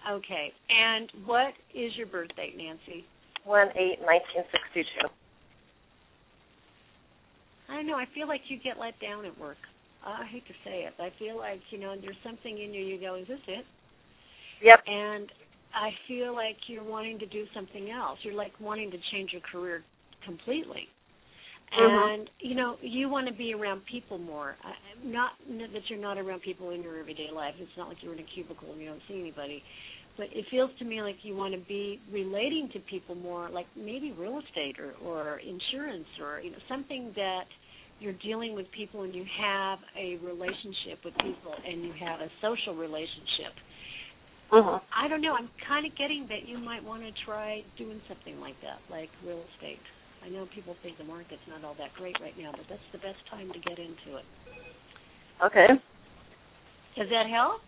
[0.08, 0.52] Okay.
[0.70, 3.04] And what is your birth date, Nancy?
[3.44, 5.08] One eight nineteen sixty two.
[7.68, 7.96] I don't know.
[7.96, 9.58] I feel like you get let down at work.
[10.08, 10.94] I hate to say it.
[10.98, 12.84] I feel like you know there's something in you.
[12.84, 13.64] You go, is this it?
[14.62, 14.80] Yep.
[14.86, 15.30] And
[15.74, 18.18] I feel like you're wanting to do something else.
[18.22, 19.82] You're like wanting to change your career
[20.24, 20.88] completely.
[21.72, 22.18] Mhm.
[22.18, 24.56] And you know, you want to be around people more.
[24.64, 24.72] Uh,
[25.04, 27.54] not not that you're not around people in your everyday life.
[27.60, 29.62] It's not like you're in a cubicle and you don't see anybody.
[30.16, 33.66] But it feels to me like you want to be relating to people more, like
[33.76, 37.44] maybe real estate or or insurance or you know something that
[38.00, 42.30] you're dealing with people and you have a relationship with people and you have a
[42.40, 43.52] social relationship.
[44.50, 44.80] Mhm.
[44.94, 45.34] I don't know.
[45.36, 49.10] I'm kind of getting that you might want to try doing something like that, like
[49.24, 49.80] real estate.
[50.24, 52.98] I know people think the market's not all that great right now, but that's the
[52.98, 54.24] best time to get into it.
[55.44, 55.68] Okay.
[56.96, 57.60] Does that help?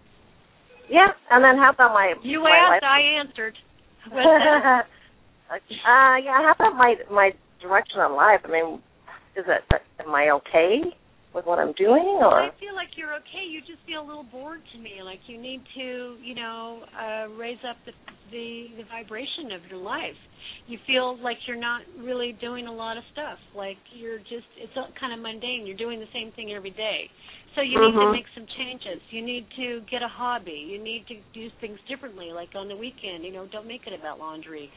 [0.88, 1.12] Yeah.
[1.30, 2.82] And then how about my You my asked, life?
[2.82, 3.58] I answered.
[5.50, 6.38] Uh, yeah.
[6.46, 8.40] How about my my direction in life?
[8.44, 8.80] I mean,
[9.36, 9.62] is it
[10.00, 10.82] am I okay
[11.32, 13.46] with what I'm doing, or I feel like you're okay.
[13.46, 14.98] You just feel a little bored to me.
[15.04, 17.92] Like you need to, you know, uh raise up the
[18.30, 20.18] the, the vibration of your life.
[20.66, 23.38] You feel like you're not really doing a lot of stuff.
[23.54, 25.66] Like you're just it's all kind of mundane.
[25.66, 27.06] You're doing the same thing every day.
[27.54, 28.12] So you need to Mhm.
[28.12, 29.02] make some changes.
[29.10, 30.54] You need to get a hobby.
[30.54, 32.32] You need to do things differently.
[32.32, 34.70] Like on the weekend, you know, don't make it about laundry.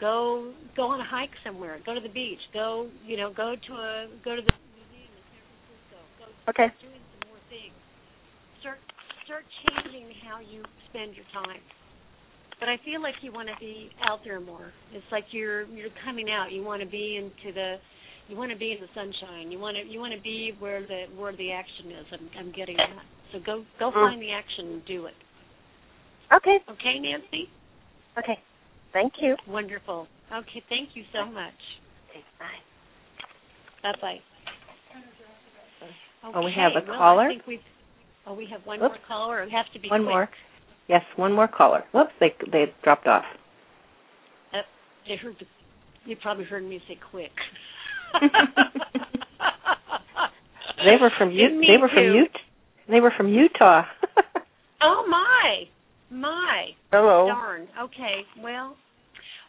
[0.00, 1.78] Go go on a hike somewhere.
[1.84, 2.40] Go to the beach.
[2.52, 5.98] Go, you know, go to a go to the museum in San Francisco.
[6.18, 6.72] Go Okay.
[6.72, 7.76] start doing some more things.
[8.64, 8.78] Start
[9.28, 11.60] start changing how you spend your time.
[12.58, 14.72] But I feel like you want to be out there more.
[14.92, 16.52] It's like you're you're coming out.
[16.52, 17.76] You want to be into the
[18.28, 19.52] you want to be in the sunshine.
[19.52, 22.06] You want to you want to be where the where the action is.
[22.12, 23.04] I'm I'm getting that.
[23.32, 24.08] So go go Mm.
[24.08, 25.14] find the action and do it.
[26.32, 26.58] okay?
[26.70, 27.48] Okay, Nancy?
[28.18, 28.38] Okay.
[28.92, 29.36] Thank you.
[29.48, 30.06] Wonderful.
[30.32, 31.54] Okay, thank you so much.
[32.10, 33.92] Okay, bye.
[33.92, 34.18] Bye bye.
[36.34, 37.28] Oh, we have a well, caller?
[37.30, 37.60] I think
[38.26, 38.96] Oh, we have one Whoops.
[38.98, 39.42] more caller.
[39.42, 40.10] It has to be one quick.
[40.10, 40.28] more?
[40.88, 41.84] Yes, one more caller.
[41.94, 43.24] Whoops, they they dropped off.
[44.52, 44.58] Uh,
[45.08, 45.46] they heard the,
[46.04, 47.30] you probably heard me say quick.
[50.84, 52.04] They were from U- they were from.
[52.14, 52.38] Utah.
[52.88, 53.82] They were from Utah.
[54.82, 55.64] Oh my,
[56.10, 56.70] my.
[56.92, 57.26] Hello.
[57.28, 57.68] Darn.
[57.82, 58.22] Okay.
[58.42, 58.76] Well,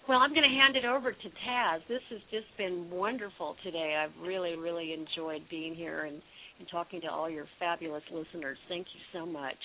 [0.07, 1.79] well, I'm going to hand it over to Taz.
[1.87, 4.01] This has just been wonderful today.
[4.01, 6.21] I've really, really enjoyed being here and,
[6.59, 8.57] and talking to all your fabulous listeners.
[8.67, 9.55] Thank you so much.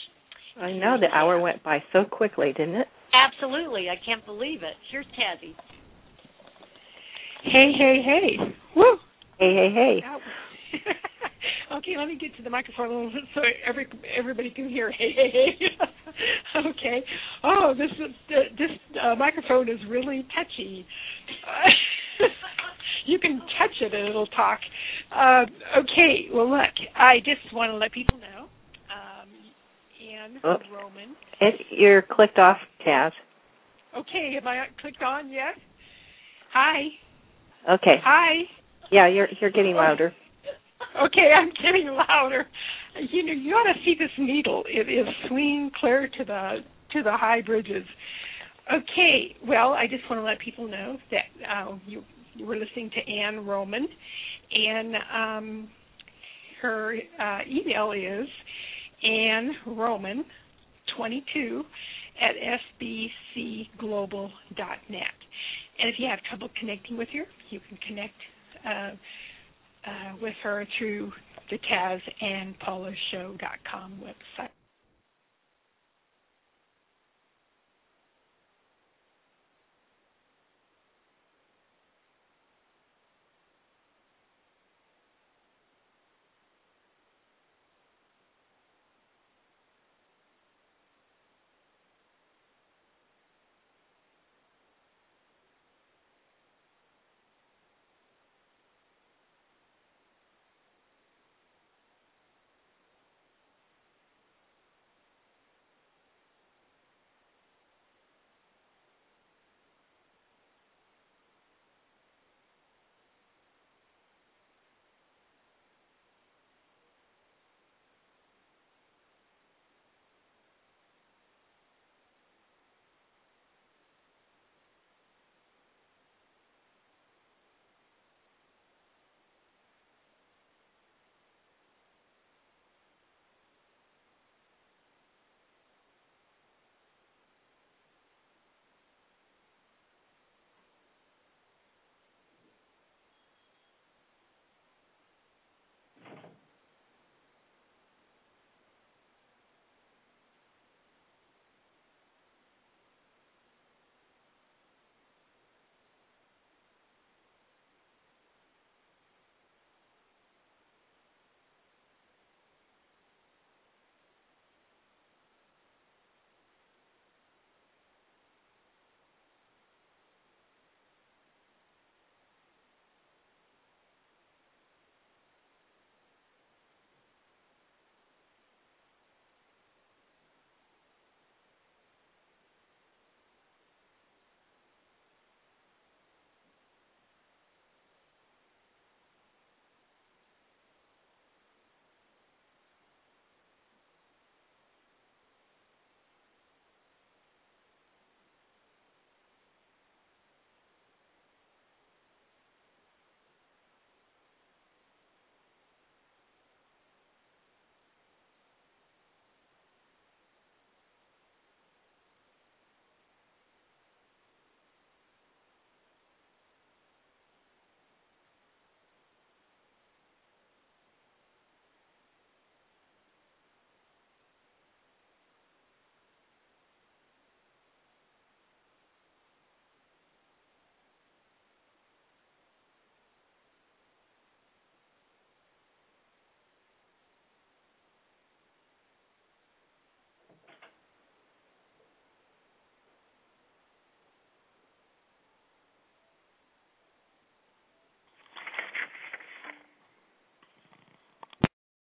[0.61, 2.89] I know the hour went by so quickly, didn't it?
[3.13, 3.89] Absolutely.
[3.91, 4.75] I can't believe it.
[4.91, 5.55] Here's Tazzy.
[7.45, 8.55] Hey, hey, hey.
[8.75, 8.97] Woo.
[9.39, 10.81] Hey, hey, hey.
[11.73, 13.87] okay, let me get to the microphone a little bit so every
[14.17, 14.93] everybody can hear.
[14.99, 15.67] Hey, hey, hey.
[16.71, 17.05] okay.
[17.45, 18.15] Oh, this is
[18.59, 18.71] this
[19.03, 20.87] uh, microphone is really touchy.
[23.07, 24.59] you can touch it and it'll talk.
[25.15, 25.45] Uh,
[25.79, 26.29] okay.
[26.33, 28.47] Well, look, I just want to let people know.
[28.91, 29.29] Um,
[30.09, 30.65] Ann Oops.
[30.73, 31.17] Roman.
[31.41, 33.13] It, you're clicked off, Taz.
[33.97, 35.55] Okay, am I clicked on yet?
[36.53, 36.89] Hi.
[37.71, 37.97] Okay.
[38.05, 38.43] Hi.
[38.91, 40.13] Yeah, you're you're getting louder.
[41.05, 42.47] Okay, I'm getting louder.
[43.11, 44.65] You know, you ought to see this needle.
[44.67, 46.59] It is swinging clear to the
[46.93, 47.85] to the high bridges.
[48.73, 52.03] Okay, well, I just want to let people know that uh, you
[52.35, 53.87] you were listening to Ann Roman,
[54.53, 55.69] and um,
[56.63, 58.27] her uh, email is
[59.05, 60.25] Ann Roman
[60.97, 61.63] twenty two
[62.21, 62.35] at
[62.81, 64.31] sbcglobal.net.
[65.79, 68.15] And if you have trouble connecting with her, you can connect
[68.67, 68.91] uh,
[69.87, 71.13] uh, with her through
[71.51, 74.56] the Taz and Paula Show.com website.